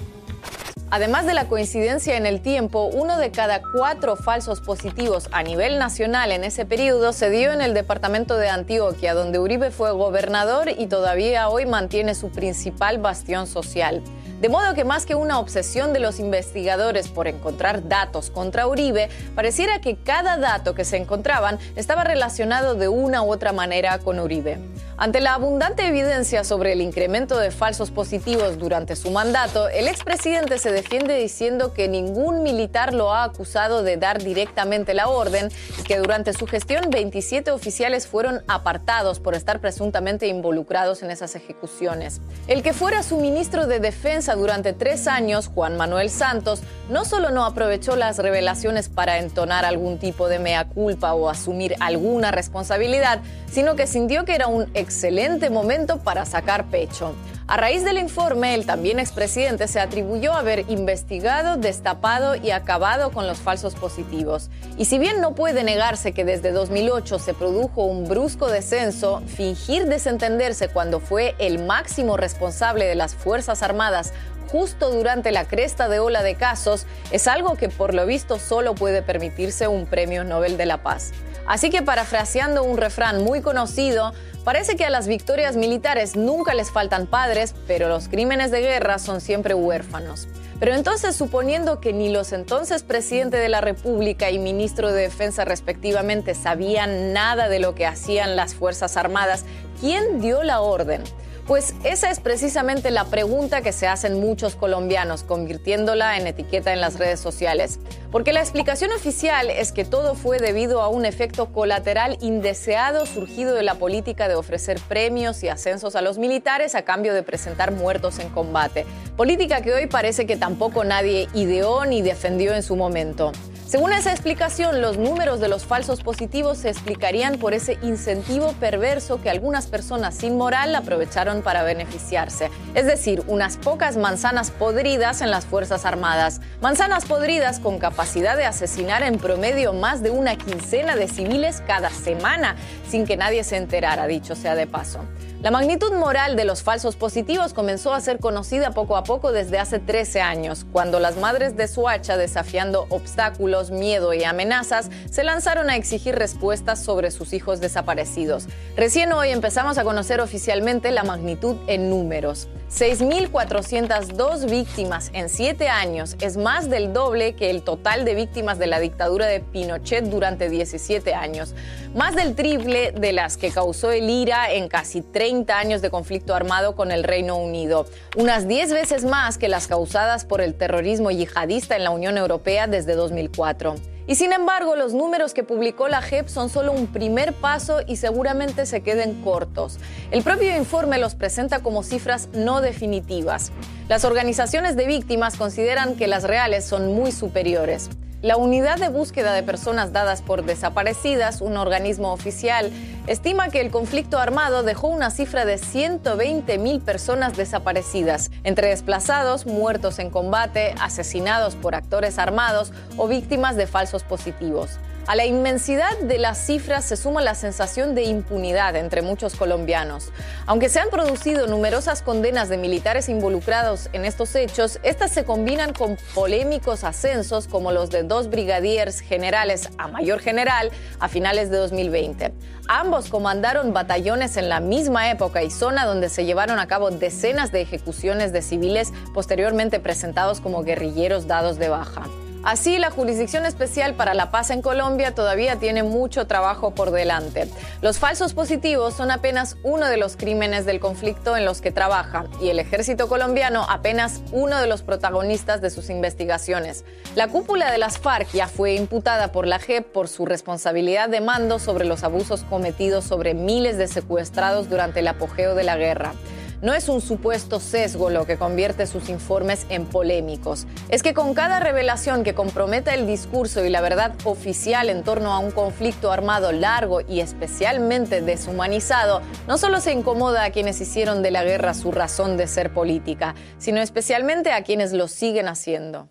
[0.89, 5.79] Además de la coincidencia en el tiempo, uno de cada cuatro falsos positivos a nivel
[5.79, 10.69] nacional en ese periodo se dio en el departamento de Antioquia, donde Uribe fue gobernador
[10.69, 14.01] y todavía hoy mantiene su principal bastión social.
[14.41, 19.09] De modo que más que una obsesión de los investigadores por encontrar datos contra Uribe,
[19.33, 24.19] pareciera que cada dato que se encontraban estaba relacionado de una u otra manera con
[24.19, 24.59] Uribe.
[24.99, 30.57] Ante la abundante evidencia sobre el incremento de falsos positivos durante su mandato, el expresidente
[30.57, 35.83] se defiende diciendo que ningún militar lo ha acusado de dar directamente la orden y
[35.83, 42.19] que durante su gestión 27 oficiales fueron apartados por estar presuntamente involucrados en esas ejecuciones.
[42.47, 47.29] El que fuera su ministro de Defensa durante tres años, Juan Manuel Santos, no solo
[47.29, 53.19] no aprovechó las revelaciones para entonar algún tipo de mea culpa o asumir alguna responsabilidad,
[53.51, 57.13] sino que sintió que era un excelente momento para sacar pecho.
[57.49, 63.25] A raíz del informe, el también expresidente se atribuyó haber investigado, destapado y acabado con
[63.25, 64.49] los falsos positivos.
[64.77, 69.85] Y si bien no puede negarse que desde 2008 se produjo un brusco descenso, fingir
[69.85, 74.11] desentenderse cuando fue el máximo responsable de las Fuerzas Armadas
[74.51, 78.75] justo durante la cresta de ola de casos es algo que por lo visto solo
[78.75, 81.13] puede permitirse un premio Nobel de la Paz.
[81.47, 84.13] Así que parafraseando un refrán muy conocido,
[84.43, 87.36] parece que a las victorias militares nunca les faltan padres,
[87.67, 90.27] pero los crímenes de guerra son siempre huérfanos.
[90.59, 95.45] Pero entonces, suponiendo que ni los entonces presidente de la República y ministro de Defensa
[95.45, 99.45] respectivamente sabían nada de lo que hacían las Fuerzas Armadas,
[99.79, 101.03] ¿quién dio la orden?
[101.47, 106.81] Pues esa es precisamente la pregunta que se hacen muchos colombianos, convirtiéndola en etiqueta en
[106.81, 107.79] las redes sociales.
[108.11, 113.55] Porque la explicación oficial es que todo fue debido a un efecto colateral indeseado surgido
[113.55, 117.71] de la política de ofrecer premios y ascensos a los militares a cambio de presentar
[117.71, 118.85] muertos en combate.
[119.15, 123.31] Política que hoy parece que tampoco nadie ideó ni defendió en su momento.
[123.67, 129.21] Según esa explicación, los números de los falsos positivos se explicarían por ese incentivo perverso
[129.21, 132.49] que algunas personas sin moral aprovecharon para beneficiarse.
[132.75, 136.39] Es decir, unas pocas manzanas podridas en las Fuerzas Armadas.
[136.61, 141.89] Manzanas podridas con capacidad de asesinar en promedio más de una quincena de civiles cada
[141.89, 142.55] semana,
[142.89, 145.01] sin que nadie se enterara, dicho sea de paso.
[145.43, 149.59] La magnitud moral de los falsos positivos comenzó a ser conocida poco a poco desde
[149.59, 155.69] hace 13 años, cuando las madres de Suacha, desafiando obstáculos, miedo y amenazas, se lanzaron
[155.69, 158.47] a exigir respuestas sobre sus hijos desaparecidos.
[158.75, 162.47] Recién hoy empezamos a conocer oficialmente la magnitud en números.
[162.71, 168.67] 6.402 víctimas en 7 años es más del doble que el total de víctimas de
[168.67, 171.53] la dictadura de Pinochet durante 17 años.
[171.95, 176.33] Más del triple de las que causó el IRA en casi 30 años de conflicto
[176.33, 177.85] armado con el Reino Unido.
[178.15, 182.67] Unas 10 veces más que las causadas por el terrorismo yihadista en la Unión Europea
[182.67, 183.75] desde 2004.
[184.07, 187.97] Y sin embargo, los números que publicó la JEP son solo un primer paso y
[187.97, 189.79] seguramente se queden cortos.
[190.11, 193.51] El propio informe los presenta como cifras no definitivas.
[193.89, 197.89] Las organizaciones de víctimas consideran que las reales son muy superiores.
[198.23, 202.71] La Unidad de Búsqueda de Personas Dadas por Desaparecidas, un organismo oficial,
[203.05, 209.45] estima que el conflicto armado dejó una cifra de 120 mil personas desaparecidas, entre desplazados,
[209.45, 214.79] muertos en combate, asesinados por actores armados o víctimas de falsos positivos.
[215.07, 220.11] A la inmensidad de las cifras se suma la sensación de impunidad entre muchos colombianos.
[220.45, 225.71] Aunque se han producido numerosas condenas de militares involucrados en estos hechos, estas se combinan
[225.71, 231.55] con polémicos ascensos como los de dos brigadiers generales a mayor general a finales de
[231.55, 232.33] 2020.
[232.67, 237.53] Ambos comandaron batallones en la misma época y zona donde se llevaron a cabo decenas
[237.53, 242.09] de ejecuciones de civiles posteriormente presentados como guerrilleros dados de baja.
[242.47, 247.49] Así, la Jurisdicción Especial para la Paz en Colombia todavía tiene mucho trabajo por delante.
[247.81, 252.23] Los falsos positivos son apenas uno de los crímenes del conflicto en los que trabaja
[252.41, 256.85] y el ejército colombiano apenas uno de los protagonistas de sus investigaciones.
[257.15, 261.19] La cúpula de las FARC ya fue imputada por la JEP por su responsabilidad de
[261.19, 266.13] mando sobre los abusos cometidos sobre miles de secuestrados durante el apogeo de la guerra.
[266.59, 270.65] No es un supuesto sesgo lo que convierte sus informes en polémicos.
[270.89, 275.33] Es que con cada revelación que comprometa el discurso y la verdad oficial en torno
[275.33, 281.21] a un conflicto armado largo y especialmente deshumanizado, no solo se incomoda a quienes hicieron
[281.21, 286.09] de la guerra su razón de ser política, sino especialmente a quienes lo siguen haciendo.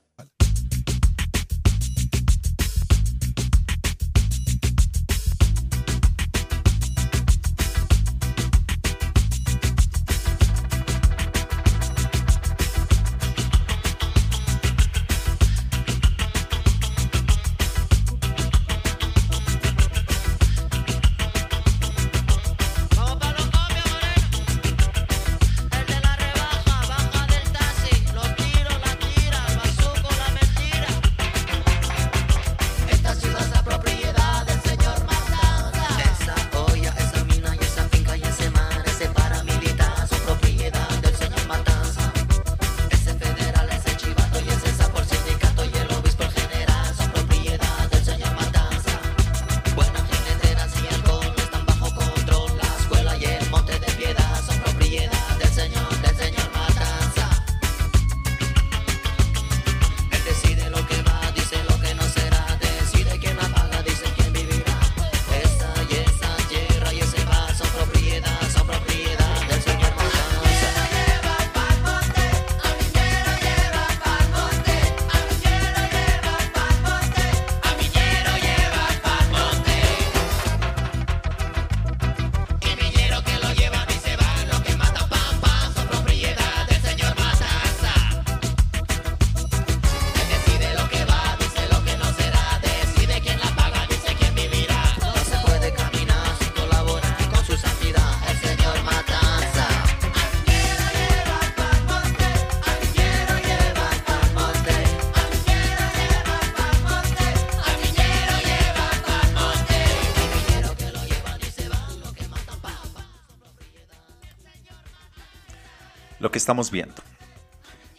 [116.46, 117.02] Estamos viendo.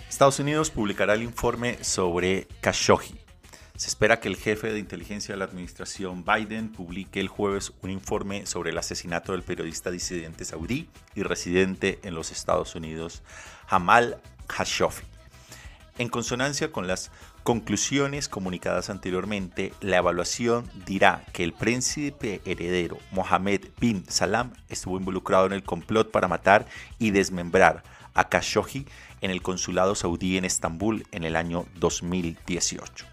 [0.08, 3.14] Estados Unidos publicará el informe sobre Khashoggi.
[3.76, 7.90] Se espera que el jefe de inteligencia de la administración Biden publique el jueves un
[7.90, 13.22] informe sobre el asesinato del periodista disidente saudí y residente en los Estados Unidos,
[13.68, 15.04] Jamal Khashoggi.
[15.98, 17.12] En consonancia con las
[17.44, 25.48] conclusiones comunicadas anteriormente, la evaluación dirá que el príncipe heredero Mohammed bin Salam estuvo involucrado
[25.48, 26.66] en el complot para matar
[26.98, 27.84] y desmembrar
[28.18, 28.86] a Khashoggi
[29.22, 33.06] en el consulado saudí en Estambul en el año 2018.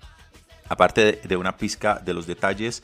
[0.69, 2.83] Aparte de una pizca de los detalles,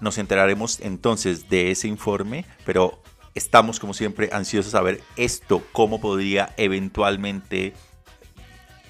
[0.00, 3.02] nos enteraremos entonces de ese informe, pero
[3.34, 7.74] estamos como siempre ansiosos a ver esto, cómo podría eventualmente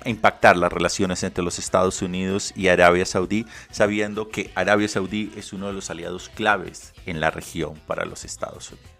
[0.04, 5.52] impactar las relaciones entre los Estados Unidos y Arabia Saudí, sabiendo que Arabia Saudí es
[5.52, 8.99] uno de los aliados claves en la región para los Estados Unidos.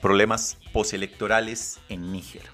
[0.00, 2.44] Problemas postelectorales en Níger.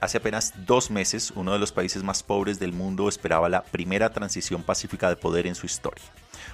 [0.00, 4.10] Hace apenas dos meses, uno de los países más pobres del mundo esperaba la primera
[4.10, 6.02] transición pacífica de poder en su historia,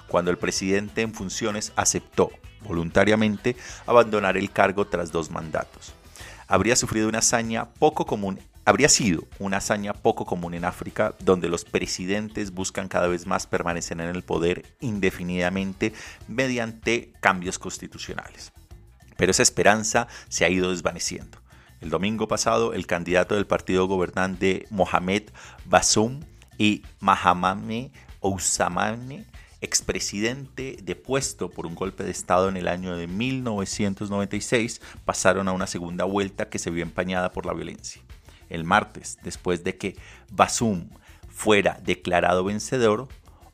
[0.08, 2.30] cuando el presidente en funciones aceptó
[2.62, 3.54] voluntariamente
[3.86, 5.92] abandonar el cargo tras dos mandatos.
[6.48, 11.48] Habría sufrido una hazaña poco común habría sido una hazaña poco común en África, donde
[11.48, 15.92] los presidentes buscan cada vez más permanecer en el poder indefinidamente
[16.28, 18.52] mediante cambios constitucionales
[19.20, 21.42] pero esa esperanza se ha ido desvaneciendo.
[21.82, 25.24] El domingo pasado, el candidato del partido gobernante Mohamed
[25.66, 26.20] Bassoum
[26.56, 27.92] y Mahamame
[28.22, 29.26] Ousamane,
[29.60, 35.66] expresidente depuesto por un golpe de Estado en el año de 1996, pasaron a una
[35.66, 38.00] segunda vuelta que se vio empañada por la violencia.
[38.48, 39.98] El martes, después de que
[40.30, 40.88] Bassoum
[41.28, 43.08] fuera declarado vencedor,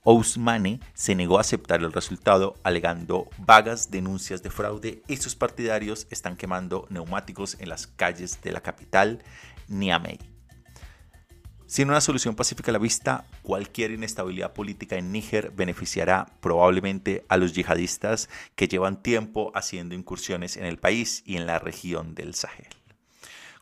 [0.08, 6.06] Ousmane se negó a aceptar el resultado alegando vagas denuncias de fraude y sus partidarios
[6.10, 9.24] están quemando neumáticos en las calles de la capital,
[9.66, 10.20] Niamey.
[11.66, 17.36] Sin una solución pacífica a la vista, cualquier inestabilidad política en Níger beneficiará probablemente a
[17.36, 22.36] los yihadistas que llevan tiempo haciendo incursiones en el país y en la región del
[22.36, 22.68] Sahel.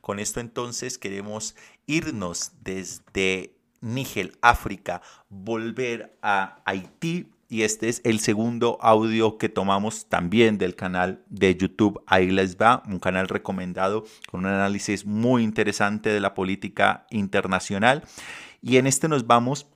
[0.03, 3.54] Con esto entonces queremos irnos desde
[3.85, 7.31] Níger, África, volver a Haití.
[7.49, 12.57] Y este es el segundo audio que tomamos también del canal de YouTube Ahí les
[12.57, 18.03] va, un canal recomendado con un análisis muy interesante de la política internacional.
[18.61, 19.69] Y en este nos vamos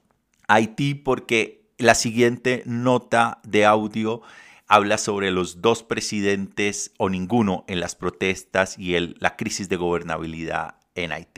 [0.49, 4.23] a Haití porque la siguiente nota de audio
[4.67, 10.77] habla sobre los dos presidentes o ninguno en las protestas y la crisis de gobernabilidad
[10.95, 11.38] en Haití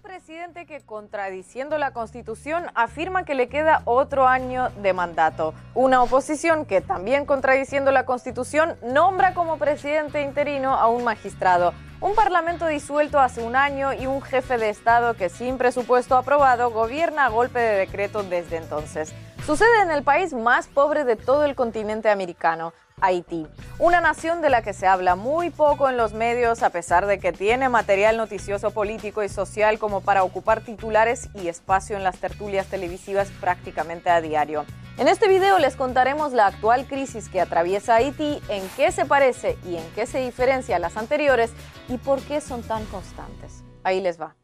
[0.00, 5.54] presidente que, contradiciendo la Constitución, afirma que le queda otro año de mandato.
[5.74, 11.74] Una oposición que, también contradiciendo la Constitución, nombra como presidente interino a un magistrado.
[12.00, 16.70] Un parlamento disuelto hace un año y un jefe de Estado que, sin presupuesto aprobado,
[16.70, 19.14] gobierna a golpe de decreto desde entonces.
[19.44, 22.72] Sucede en el país más pobre de todo el continente americano.
[23.00, 23.46] Haití,
[23.78, 27.18] una nación de la que se habla muy poco en los medios a pesar de
[27.18, 32.18] que tiene material noticioso político y social como para ocupar titulares y espacio en las
[32.18, 34.64] tertulias televisivas prácticamente a diario.
[34.98, 39.56] En este video les contaremos la actual crisis que atraviesa Haití, en qué se parece
[39.64, 41.52] y en qué se diferencia a las anteriores
[41.88, 43.64] y por qué son tan constantes.
[43.82, 44.34] Ahí les va.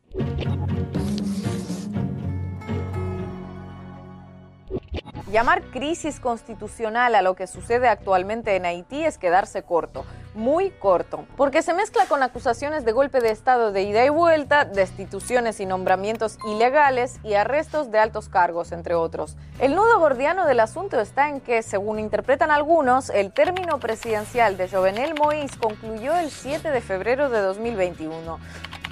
[5.30, 11.24] Llamar crisis constitucional a lo que sucede actualmente en Haití es quedarse corto, muy corto,
[11.36, 15.66] porque se mezcla con acusaciones de golpe de Estado de ida y vuelta, destituciones y
[15.66, 19.36] nombramientos ilegales y arrestos de altos cargos, entre otros.
[19.58, 24.68] El nudo gordiano del asunto está en que, según interpretan algunos, el término presidencial de
[24.68, 28.38] Jovenel Moïse concluyó el 7 de febrero de 2021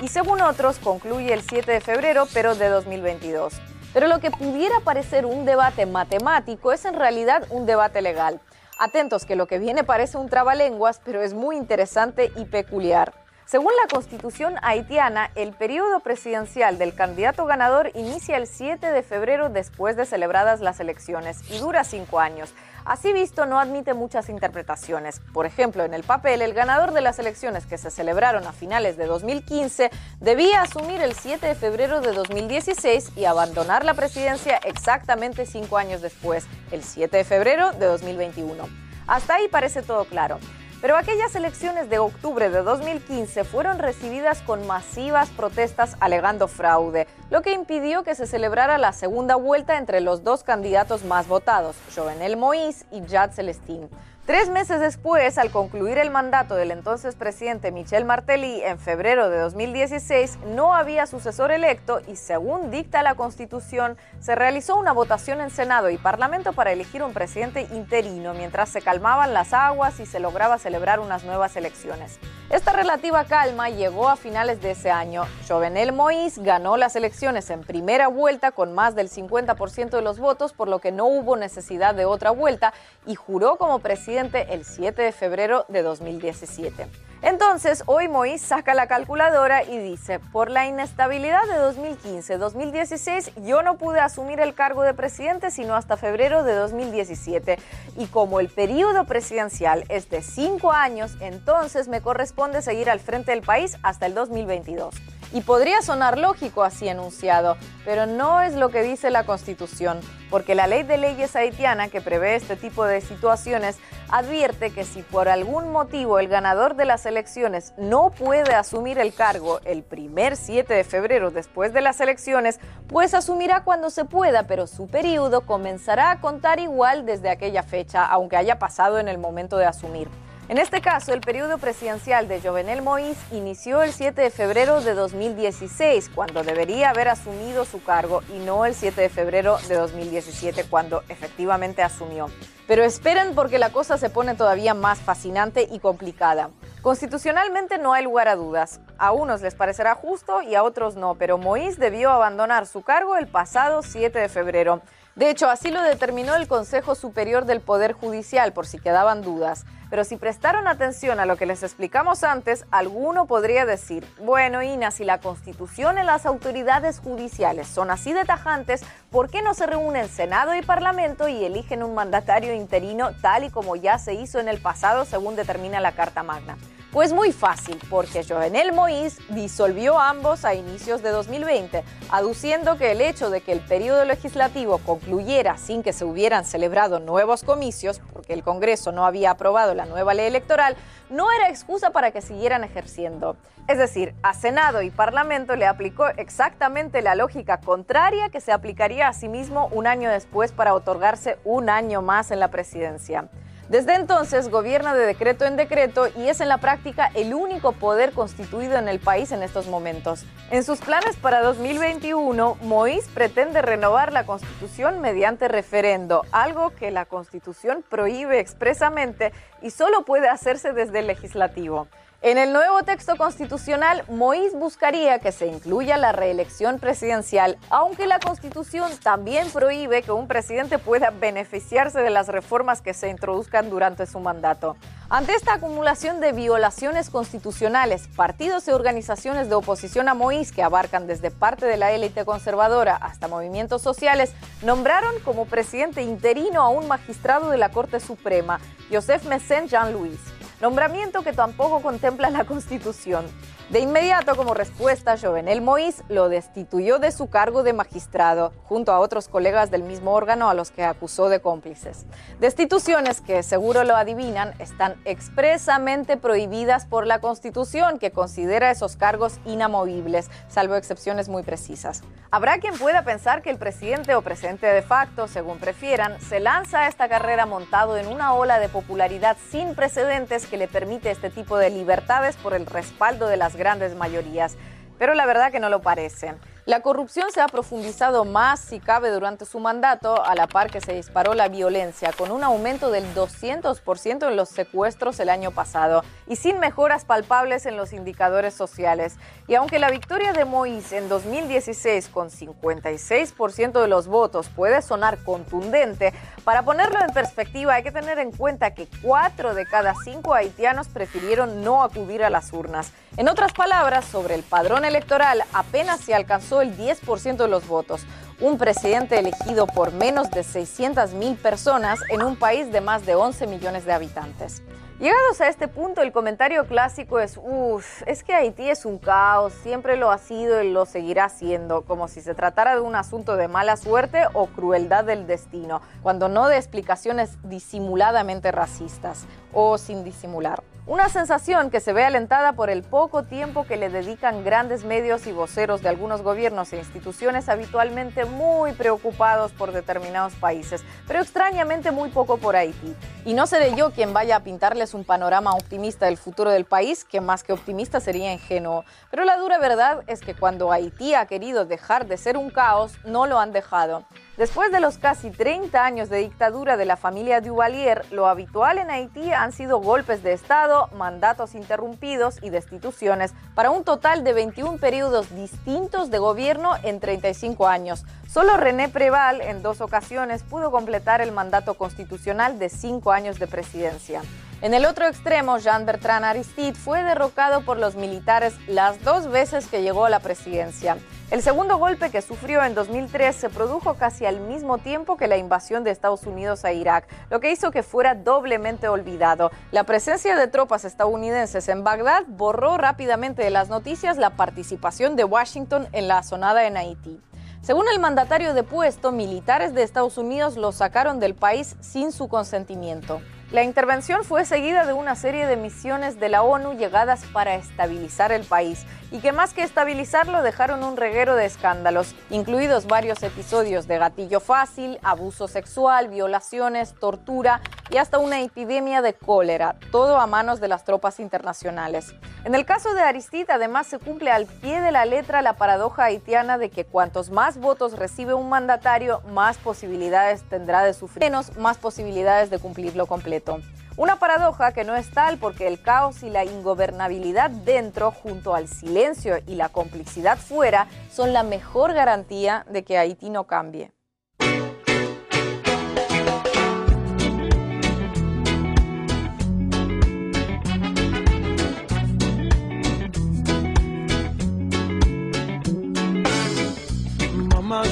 [0.03, 3.55] y según otros concluye el 7 de febrero pero de 2022.
[3.95, 8.40] Pero lo que pudiera parecer un debate matemático es en realidad un debate legal.
[8.76, 13.14] Atentos que lo que viene parece un trabalenguas, pero es muy interesante y peculiar.
[13.47, 19.49] Según la constitución haitiana, el periodo presidencial del candidato ganador inicia el 7 de febrero
[19.49, 22.53] después de celebradas las elecciones y dura cinco años.
[22.85, 25.20] Así visto, no admite muchas interpretaciones.
[25.32, 28.99] Por ejemplo, en el papel, el ganador de las elecciones que se celebraron a finales
[28.99, 35.47] de 2015 debía asumir el 7 de febrero de 2016 y abandonar la presidencia exactamente
[35.47, 38.68] cinco años después, el 7 de febrero de 2021.
[39.07, 40.39] Hasta ahí parece todo claro.
[40.85, 47.41] Pero aquellas elecciones de octubre de 2015 fueron recibidas con masivas protestas alegando fraude, lo
[47.41, 52.37] que impidió que se celebrara la segunda vuelta entre los dos candidatos más votados, Jovenel
[52.37, 53.89] Moïse y Jad Celestín.
[54.27, 59.39] Tres meses después, al concluir el mandato del entonces presidente Michel Martelly en febrero de
[59.39, 65.51] 2016, no había sucesor electo y según dicta la Constitución, se realizó una votación en
[65.51, 70.20] Senado y Parlamento para elegir un presidente interino mientras se calmaban las aguas y se
[70.20, 72.18] lograba celebrar unas nuevas elecciones.
[72.49, 75.25] Esta relativa calma llegó a finales de ese año.
[75.49, 80.55] Jovenel Moïse ganó las elecciones en primera vuelta con más del 50% de los votos,
[80.55, 82.72] por lo que no hubo necesidad de otra vuelta
[83.07, 86.87] y juró como presidente el 7 de febrero de 2017.
[87.23, 93.77] Entonces, hoy Moïse saca la calculadora y dice, por la inestabilidad de 2015-2016, yo no
[93.77, 97.59] pude asumir el cargo de presidente sino hasta febrero de 2017.
[97.97, 103.33] Y como el periodo presidencial es de cinco años, entonces me corresponde seguir al frente
[103.33, 104.95] del país hasta el 2022.
[105.35, 109.99] Y podría sonar lógico así enunciado, pero no es lo que dice la Constitución,
[110.30, 113.76] porque la ley de leyes haitiana que prevé este tipo de situaciones
[114.12, 119.12] advierte que si por algún motivo el ganador de las elecciones no puede asumir el
[119.12, 124.45] cargo el primer 7 de febrero después de las elecciones, pues asumirá cuando se pueda,
[124.45, 129.18] pero su periodo comenzará a contar igual desde aquella fecha, aunque haya pasado en el
[129.18, 130.09] momento de asumir.
[130.47, 134.92] En este caso, el periodo presidencial de Jovenel Moïse inició el 7 de febrero de
[134.92, 140.64] 2016, cuando debería haber asumido su cargo, y no el 7 de febrero de 2017,
[140.64, 142.26] cuando efectivamente asumió.
[142.66, 146.51] Pero esperen porque la cosa se pone todavía más fascinante y complicada.
[146.82, 148.80] Constitucionalmente no hay lugar a dudas.
[148.99, 153.16] A unos les parecerá justo y a otros no, pero Moïse debió abandonar su cargo
[153.16, 154.82] el pasado 7 de febrero.
[155.17, 159.65] De hecho, así lo determinó el Consejo Superior del Poder Judicial, por si quedaban dudas.
[159.89, 164.91] Pero si prestaron atención a lo que les explicamos antes, alguno podría decir, bueno, Ina,
[164.91, 169.67] si la Constitución y las autoridades judiciales son así de tajantes, ¿por qué no se
[169.67, 174.41] reúnen Senado y Parlamento y eligen un mandatario interino tal y como ya se hizo
[174.41, 176.57] en el pasado según determina la Carta Magna?
[176.95, 183.01] Pues muy fácil, porque Jovenel Moïse disolvió ambos a inicios de 2020, aduciendo que el
[183.01, 188.32] hecho de que el periodo legislativo concluyera sin que se hubieran celebrado nuevos comicios, porque
[188.32, 190.76] el Congreso no había aprobado la nueva ley electoral,
[191.11, 193.36] no era excusa para que siguieran ejerciendo.
[193.66, 199.09] Es decir, a Senado y Parlamento le aplicó exactamente la lógica contraria que se aplicaría
[199.09, 203.28] a sí mismo un año después para otorgarse un año más en la presidencia.
[203.69, 208.12] Desde entonces gobierna de decreto en decreto y es en la práctica el único poder
[208.12, 210.25] constituido en el país en estos momentos.
[210.51, 217.07] En sus planes para 2021, Moïse pretende renovar la constitución mediante referendo, algo que la
[217.07, 221.89] constitución prohíbe expresamente y solo puede hacerse desde el legislativo.
[222.25, 228.18] En el nuevo texto constitucional, Moïse buscaría que se incluya la reelección presidencial, aunque la
[228.18, 234.07] Constitución también prohíbe que un presidente pueda beneficiarse de las reformas que se introduzcan durante
[234.07, 234.79] su mandato.
[235.11, 241.07] Ante esta acumulación de violaciones constitucionales, partidos y organizaciones de oposición a Moïse, que abarcan
[241.07, 246.89] desde parte de la élite conservadora hasta movimientos sociales, nombraron como presidente interino a un
[246.89, 248.61] magistrado de la Corte Suprema,
[248.91, 253.27] Joseph Messen Jean-Louis nombramiento que tampoco contempla la Constitución.
[253.71, 259.01] De inmediato, como respuesta, Jovenel Moïse lo destituyó de su cargo de magistrado, junto a
[259.01, 262.05] otros colegas del mismo órgano a los que acusó de cómplices.
[262.41, 269.39] Destituciones que, seguro lo adivinan, están expresamente prohibidas por la Constitución, que considera esos cargos
[269.47, 272.03] inamovibles, salvo excepciones muy precisas.
[272.31, 276.81] Habrá quien pueda pensar que el presidente o presidente de facto, según prefieran, se lanza
[276.81, 281.31] a esta carrera montado en una ola de popularidad sin precedentes que le permite este
[281.31, 284.57] tipo de libertades por el respaldo de las grandes mayorías,
[284.99, 286.37] pero la verdad que no lo parecen.
[286.67, 290.81] La corrupción se ha profundizado más, si cabe, durante su mandato, a la par que
[290.81, 296.03] se disparó la violencia, con un aumento del 200% en los secuestros el año pasado
[296.27, 299.17] y sin mejoras palpables en los indicadores sociales.
[299.47, 305.19] Y aunque la victoria de Moïse en 2016 con 56% de los votos puede sonar
[305.23, 310.33] contundente, para ponerlo en perspectiva hay que tener en cuenta que 4 de cada 5
[310.33, 312.91] haitianos prefirieron no acudir a las urnas.
[313.19, 318.03] En otras palabras, sobre el padrón electoral apenas se alcanzó el 10% de los votos.
[318.41, 323.15] Un presidente elegido por menos de 600 mil personas en un país de más de
[323.15, 324.63] 11 millones de habitantes.
[325.01, 329.53] Llegados a este punto, el comentario clásico es, uff, es que Haití es un caos,
[329.53, 333.37] siempre lo ha sido y lo seguirá siendo, como si se tratara de un asunto
[333.37, 340.05] de mala suerte o crueldad del destino, cuando no de explicaciones disimuladamente racistas o sin
[340.05, 340.63] disimular.
[340.87, 345.26] Una sensación que se ve alentada por el poco tiempo que le dedican grandes medios
[345.26, 351.91] y voceros de algunos gobiernos e instituciones habitualmente muy preocupados por determinados países, pero extrañamente
[351.91, 352.95] muy poco por Haití.
[353.24, 357.07] Y no seré yo quien vaya a pintarles un panorama optimista del futuro del país,
[357.07, 358.85] que más que optimista sería ingenuo.
[359.11, 362.93] Pero la dura verdad es que cuando Haití ha querido dejar de ser un caos,
[363.07, 364.05] no lo han dejado.
[364.37, 368.91] Después de los casi 30 años de dictadura de la familia Duvalier, lo habitual en
[368.91, 374.78] Haití han sido golpes de Estado, mandatos interrumpidos y destituciones, para un total de 21
[374.78, 378.05] periodos distintos de gobierno en 35 años.
[378.28, 383.47] Solo René Preval en dos ocasiones pudo completar el mandato constitucional de cinco años de
[383.47, 384.20] presidencia.
[384.62, 389.68] En el otro extremo, Jean Bertrand Aristide fue derrocado por los militares las dos veces
[389.68, 390.97] que llegó a la presidencia.
[391.31, 395.39] El segundo golpe que sufrió en 2003 se produjo casi al mismo tiempo que la
[395.39, 399.51] invasión de Estados Unidos a Irak, lo que hizo que fuera doblemente olvidado.
[399.72, 405.25] La presencia de tropas estadounidenses en Bagdad borró rápidamente de las noticias la participación de
[405.25, 407.18] Washington en la asonada en Haití.
[407.62, 413.22] Según el mandatario depuesto, militares de Estados Unidos lo sacaron del país sin su consentimiento.
[413.55, 418.33] La intervención fue seguida de una serie de misiones de la ONU llegadas para estabilizar
[418.33, 423.87] el país y que más que estabilizarlo dejaron un reguero de escándalos, incluidos varios episodios
[423.87, 430.26] de gatillo fácil, abuso sexual, violaciones, tortura y hasta una epidemia de cólera, todo a
[430.26, 432.14] manos de las tropas internacionales.
[432.45, 436.05] En el caso de Aristide, además se cumple al pie de la letra la paradoja
[436.05, 441.57] haitiana de que cuantos más votos recibe un mandatario, más posibilidades tendrá de sufrir, menos
[441.57, 443.61] más posibilidades de cumplirlo completo.
[443.97, 448.66] Una paradoja que no es tal porque el caos y la ingobernabilidad dentro, junto al
[448.66, 453.93] silencio y la complicidad fuera, son la mejor garantía de que Haití no cambie.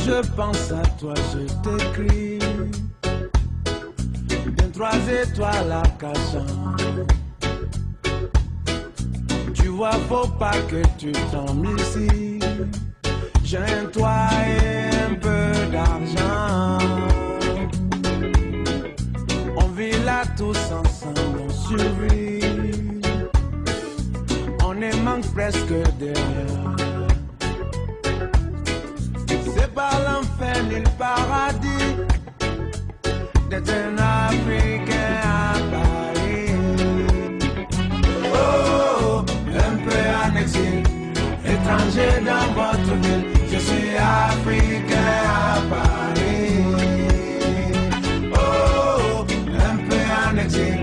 [0.05, 2.39] Je pense à toi, je t'écris.
[4.73, 6.47] trois étoiles à Cassan.
[9.55, 12.41] Tu vois, faut pas que tu tombes ici.
[13.45, 16.79] J'ai un toit et un peu d'argent.
[19.57, 22.41] On vit là tous ensemble, on survit.
[24.65, 26.92] On est manque presque derrière.
[29.75, 31.97] Pas l'enfer ni le paradis
[33.49, 36.53] d'être un Africain à Paris.
[38.35, 40.83] Oh, un peu en exil,
[41.45, 46.65] étranger dans votre ville, je suis Africain à Paris.
[48.35, 49.25] Oh,
[49.71, 50.83] un peu en exil,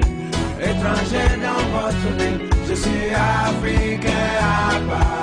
[0.60, 4.10] étranger dans votre ville, je suis Africain
[4.42, 5.19] à Paris.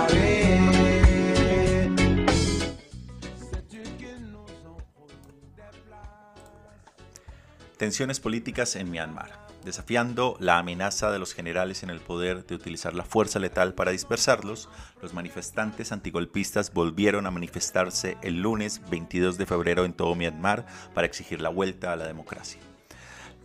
[7.76, 9.46] Tensiones políticas en Myanmar.
[9.62, 13.90] Desafiando la amenaza de los generales en el poder de utilizar la fuerza letal para
[13.90, 14.70] dispersarlos,
[15.02, 20.64] los manifestantes antigolpistas volvieron a manifestarse el lunes 22 de febrero en todo Myanmar
[20.94, 22.60] para exigir la vuelta a la democracia.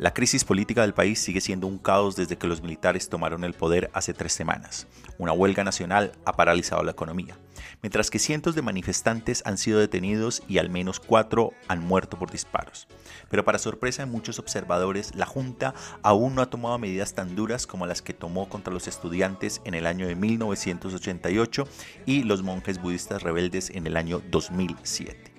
[0.02, 3.54] La crisis política del país sigue siendo un caos desde que los militares tomaron el
[3.54, 4.88] poder hace tres semanas.
[5.20, 7.38] Una huelga nacional ha paralizado la economía
[7.84, 12.32] mientras que cientos de manifestantes han sido detenidos y al menos cuatro han muerto por
[12.32, 12.88] disparos.
[13.30, 17.68] Pero para sorpresa de muchos observadores, la Junta aún no ha tomado medidas tan duras
[17.68, 21.68] como las que tomó contra los estudiantes en el año de 1988
[22.08, 25.32] y los monjes budistas rebeldes en el año 2007.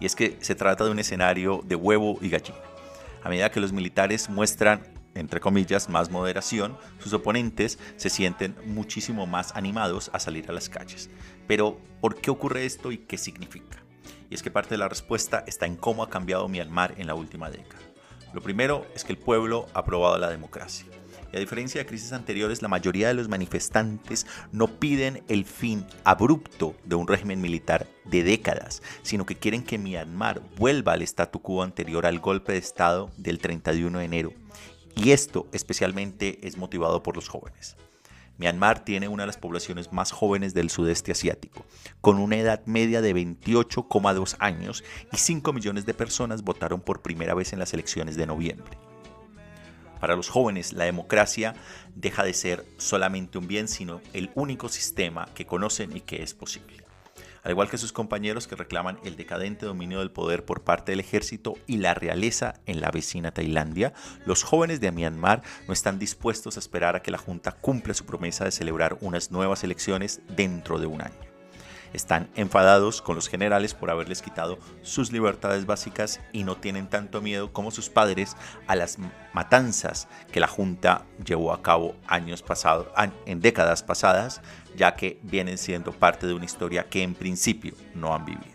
[0.00, 2.73] Y es que se trata de un escenario de huevo y gallina.
[3.24, 9.26] A medida que los militares muestran entre comillas, más moderación, sus oponentes se sienten muchísimo
[9.26, 11.08] más animados a salir a las calles.
[11.46, 13.82] Pero, ¿por qué ocurre esto y qué significa?
[14.28, 17.14] Y es que parte de la respuesta está en cómo ha cambiado Myanmar en la
[17.14, 17.82] última década.
[18.32, 20.86] Lo primero es que el pueblo ha aprobado la democracia.
[21.34, 26.76] A diferencia de crisis anteriores, la mayoría de los manifestantes no piden el fin abrupto
[26.84, 31.62] de un régimen militar de décadas, sino que quieren que Myanmar vuelva al statu quo
[31.62, 34.32] anterior al golpe de Estado del 31 de enero
[34.96, 37.76] y esto especialmente es motivado por los jóvenes.
[38.38, 41.64] Myanmar tiene una de las poblaciones más jóvenes del sudeste asiático,
[42.00, 44.82] con una edad media de 28,2 años
[45.12, 48.76] y 5 millones de personas votaron por primera vez en las elecciones de noviembre.
[50.04, 51.54] Para los jóvenes, la democracia
[51.94, 56.34] deja de ser solamente un bien, sino el único sistema que conocen y que es
[56.34, 56.84] posible.
[57.42, 61.00] Al igual que sus compañeros que reclaman el decadente dominio del poder por parte del
[61.00, 63.94] ejército y la realeza en la vecina Tailandia,
[64.26, 68.04] los jóvenes de Myanmar no están dispuestos a esperar a que la Junta cumpla su
[68.04, 71.33] promesa de celebrar unas nuevas elecciones dentro de un año.
[71.94, 77.22] Están enfadados con los generales por haberles quitado sus libertades básicas y no tienen tanto
[77.22, 78.36] miedo como sus padres
[78.66, 78.98] a las
[79.32, 82.44] matanzas que la Junta llevó a cabo años
[83.26, 84.42] en décadas pasadas,
[84.76, 88.52] ya que vienen siendo parte de una historia que en principio no han vivido.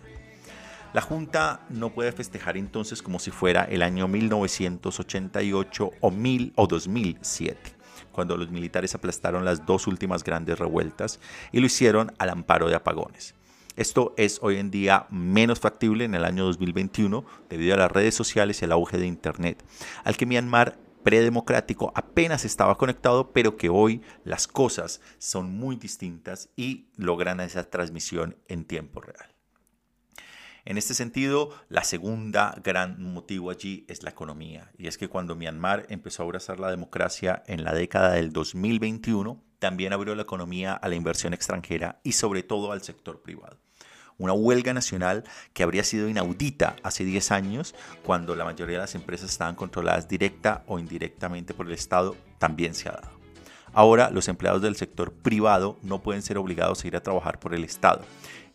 [0.91, 6.67] La Junta no puede festejar entonces como si fuera el año 1988 o, 1000 o
[6.67, 7.78] 2007
[8.11, 11.19] cuando los militares aplastaron las dos últimas grandes revueltas
[11.51, 13.35] y lo hicieron al amparo de apagones.
[13.75, 18.13] Esto es hoy en día menos factible en el año 2021 debido a las redes
[18.13, 19.63] sociales y el auge de Internet,
[20.03, 26.49] al que Myanmar predemocrático apenas estaba conectado, pero que hoy las cosas son muy distintas
[26.55, 29.38] y logran esa transmisión en tiempo real.
[30.65, 34.71] En este sentido, la segunda gran motivo allí es la economía.
[34.77, 39.41] Y es que cuando Myanmar empezó a abrazar la democracia en la década del 2021,
[39.59, 43.57] también abrió la economía a la inversión extranjera y sobre todo al sector privado.
[44.17, 48.95] Una huelga nacional que habría sido inaudita hace 10 años, cuando la mayoría de las
[48.95, 53.19] empresas estaban controladas directa o indirectamente por el Estado, también se ha dado.
[53.71, 57.53] Ahora los empleados del sector privado no pueden ser obligados a ir a trabajar por
[57.53, 58.03] el Estado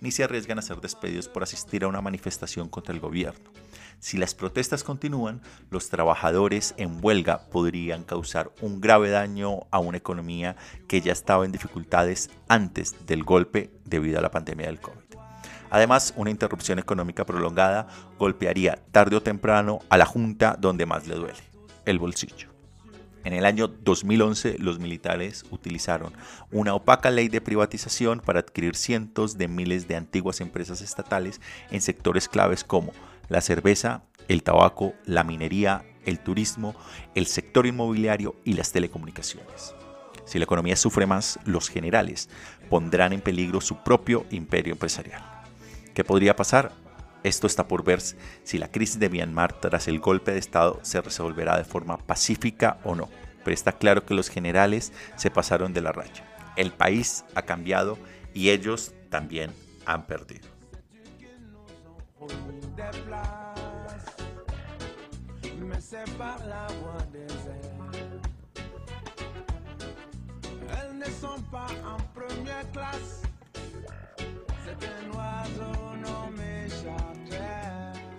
[0.00, 3.50] ni se arriesgan a ser despedidos por asistir a una manifestación contra el gobierno.
[4.00, 5.40] Si las protestas continúan,
[5.70, 10.56] los trabajadores en huelga podrían causar un grave daño a una economía
[10.88, 15.04] que ya estaba en dificultades antes del golpe debido a la pandemia del COVID.
[15.70, 17.88] Además, una interrupción económica prolongada
[18.18, 21.40] golpearía tarde o temprano a la Junta donde más le duele,
[21.84, 22.53] el bolsillo.
[23.24, 26.12] En el año 2011, los militares utilizaron
[26.52, 31.80] una opaca ley de privatización para adquirir cientos de miles de antiguas empresas estatales en
[31.80, 32.92] sectores claves como
[33.30, 36.74] la cerveza, el tabaco, la minería, el turismo,
[37.14, 39.74] el sector inmobiliario y las telecomunicaciones.
[40.26, 42.28] Si la economía sufre más, los generales
[42.68, 45.22] pondrán en peligro su propio imperio empresarial.
[45.94, 46.83] ¿Qué podría pasar?
[47.24, 51.00] Esto está por ver si la crisis de Myanmar tras el golpe de Estado se
[51.00, 53.08] resolverá de forma pacífica o no.
[53.42, 56.22] Pero está claro que los generales se pasaron de la raya.
[56.56, 57.98] El país ha cambiado
[58.34, 59.52] y ellos también
[59.86, 60.48] han perdido.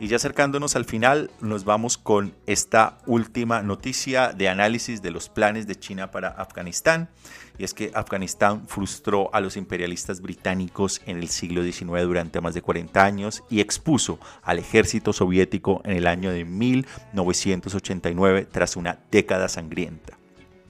[0.05, 5.29] Y ya acercándonos al final, nos vamos con esta última noticia de análisis de los
[5.29, 7.09] planes de China para Afganistán.
[7.57, 12.53] Y es que Afganistán frustró a los imperialistas británicos en el siglo XIX durante más
[12.53, 18.99] de 40 años y expuso al ejército soviético en el año de 1989 tras una
[19.09, 20.19] década sangrienta.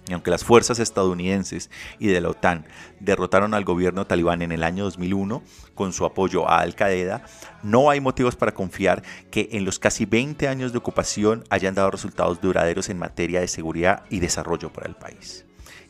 [0.07, 2.65] Y aunque las fuerzas estadounidenses y de la OTAN
[2.99, 5.41] derrotaron al gobierno talibán en el año 2001
[5.73, 7.25] con su apoyo a Al Qaeda,
[7.63, 9.01] no hay motivos para confiar
[9.31, 13.47] que en los casi 20 años de ocupación hayan dado resultados duraderos en materia de
[13.47, 15.45] seguridad y desarrollo para el país.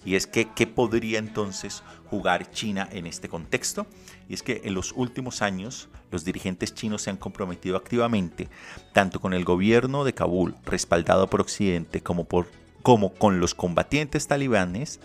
[0.05, 3.88] Y es que, ¿qué podría entonces jugar China en este contexto?
[4.30, 8.47] Y es que en los últimos años los dirigentes chinos se han comprometido activamente,
[8.93, 12.47] tanto con el gobierno de Kabul, respaldado por Occidente, como por
[12.86, 15.00] como con los combatientes talibanes,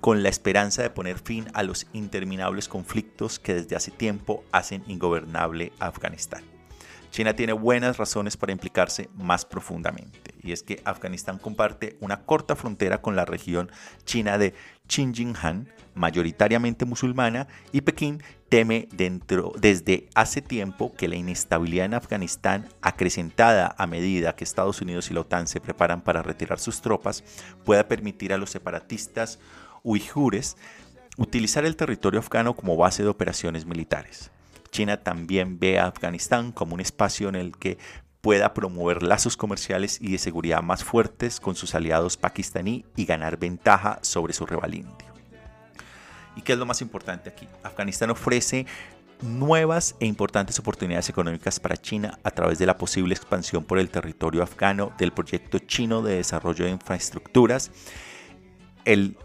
[0.00, 4.82] con la esperanza de poner fin a los interminables conflictos que desde hace tiempo hacen
[4.86, 6.42] ingobernable a Afganistán.
[7.10, 12.56] China tiene buenas razones para implicarse más profundamente, y es que Afganistán comparte una corta
[12.56, 13.70] frontera con la región
[14.06, 14.54] china de
[14.88, 22.68] Xinjiang, mayoritariamente musulmana, y Pekín teme dentro, desde hace tiempo que la inestabilidad en Afganistán,
[22.82, 27.24] acrecentada a medida que Estados Unidos y la OTAN se preparan para retirar sus tropas,
[27.64, 29.38] pueda permitir a los separatistas
[29.82, 30.56] uigures
[31.16, 34.30] utilizar el territorio afgano como base de operaciones militares.
[34.70, 37.78] China también ve a Afganistán como un espacio en el que
[38.26, 43.38] pueda promover lazos comerciales y de seguridad más fuertes con sus aliados pakistaní y ganar
[43.38, 45.06] ventaja sobre su rival indio.
[46.34, 47.46] ¿Y qué es lo más importante aquí?
[47.62, 48.66] Afganistán ofrece
[49.22, 53.90] nuevas e importantes oportunidades económicas para China a través de la posible expansión por el
[53.90, 57.70] territorio afgano del proyecto chino de desarrollo de infraestructuras,
[58.84, 59.16] el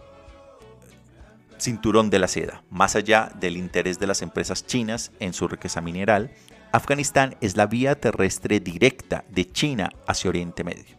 [1.58, 2.62] cinturón de la seda.
[2.70, 6.30] Más allá del interés de las empresas chinas en su riqueza mineral,
[6.74, 10.96] Afganistán es la vía terrestre directa de China hacia Oriente Medio.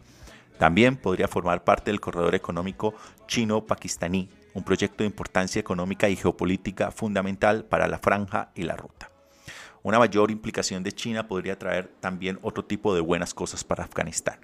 [0.59, 2.93] También podría formar parte del corredor económico
[3.27, 9.09] chino-pakistaní un proyecto de importancia económica y geopolítica fundamental para la franja y la ruta.
[9.81, 14.39] Una mayor implicación de China podría traer también otro tipo de buenas cosas para Afganistán.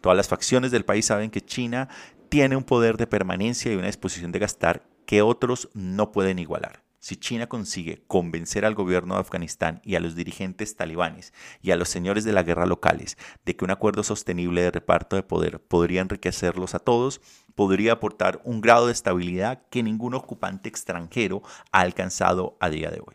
[0.00, 1.88] Todas las facciones del país saben que China
[2.28, 6.87] tiene un poder de permanencia y una disposición de gastar que otros no pueden igualar.
[7.00, 11.32] Si China consigue convencer al gobierno de Afganistán y a los dirigentes talibanes
[11.62, 15.14] y a los señores de la guerra locales de que un acuerdo sostenible de reparto
[15.14, 17.20] de poder podría enriquecerlos a todos,
[17.54, 23.00] podría aportar un grado de estabilidad que ningún ocupante extranjero ha alcanzado a día de
[23.00, 23.14] hoy.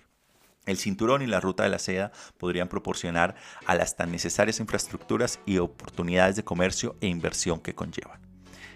[0.65, 5.41] El cinturón y la ruta de la seda podrían proporcionar a las tan necesarias infraestructuras
[5.45, 8.32] y oportunidades de comercio e inversión que conllevan.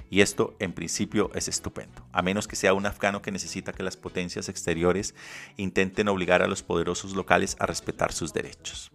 [0.09, 3.83] Y esto en principio es estupendo, a menos que sea un afgano que necesita que
[3.83, 5.15] las potencias exteriores
[5.57, 8.91] intenten obligar a los poderosos locales a respetar sus derechos.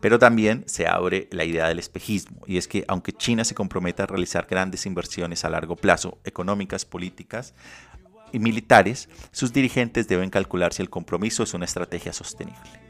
[0.00, 4.02] Pero también se abre la idea del espejismo, y es que aunque China se comprometa
[4.02, 7.54] a realizar grandes inversiones a largo plazo, económicas, políticas
[8.32, 12.81] y militares, sus dirigentes deben calcular si el compromiso es una estrategia sostenible.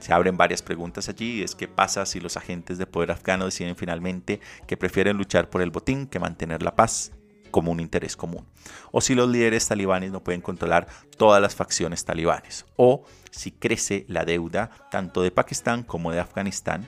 [0.00, 3.76] Se abren varias preguntas allí, es qué pasa si los agentes de poder afgano deciden
[3.76, 7.12] finalmente que prefieren luchar por el botín que mantener la paz
[7.50, 8.46] como un interés común,
[8.92, 10.86] o si los líderes talibanes no pueden controlar
[11.16, 16.86] todas las facciones talibanes, o si crece la deuda tanto de Pakistán como de Afganistán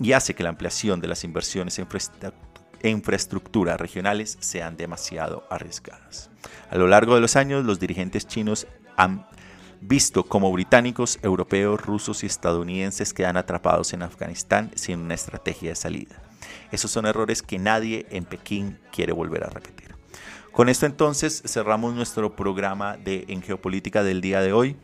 [0.00, 1.86] y hace que la ampliación de las inversiones en
[2.82, 6.30] infraestructura regionales sean demasiado arriesgadas.
[6.68, 9.26] A lo largo de los años, los dirigentes chinos han
[9.80, 15.76] visto como británicos, europeos, rusos y estadounidenses quedan atrapados en Afganistán sin una estrategia de
[15.76, 16.22] salida.
[16.72, 19.94] Esos son errores que nadie en Pekín quiere volver a repetir.
[20.52, 24.76] Con esto entonces cerramos nuestro programa de En Geopolítica del día de hoy.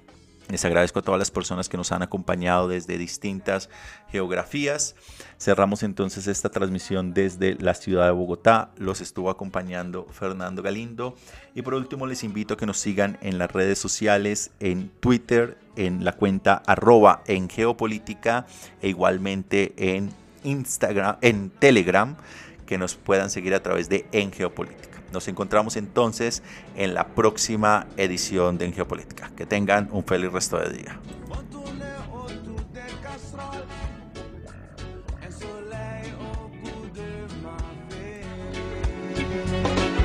[0.52, 3.70] Les agradezco a todas las personas que nos han acompañado desde distintas
[4.10, 4.94] geografías.
[5.38, 8.70] Cerramos entonces esta transmisión desde la ciudad de Bogotá.
[8.76, 11.16] Los estuvo acompañando Fernando Galindo.
[11.54, 15.56] Y por último les invito a que nos sigan en las redes sociales, en Twitter,
[15.76, 18.44] en la cuenta arroba en geopolítica
[18.82, 20.10] e igualmente en
[20.44, 22.14] Instagram, en Telegram,
[22.66, 24.91] que nos puedan seguir a través de En Geopolítica.
[25.12, 26.42] Nos encontramos entonces
[26.74, 29.30] en la próxima edición de En Geopolítica.
[29.36, 30.98] Que tengan un feliz resto de día.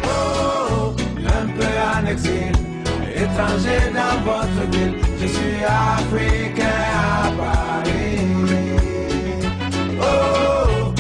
[0.03, 0.93] Oh.
[9.99, 10.93] Oh,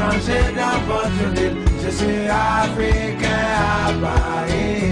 [0.00, 3.28] sunset unfortunate, je suis africain
[3.76, 4.90] à Paris.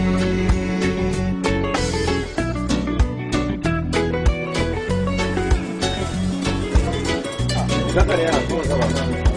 [7.94, 9.27] Zataré.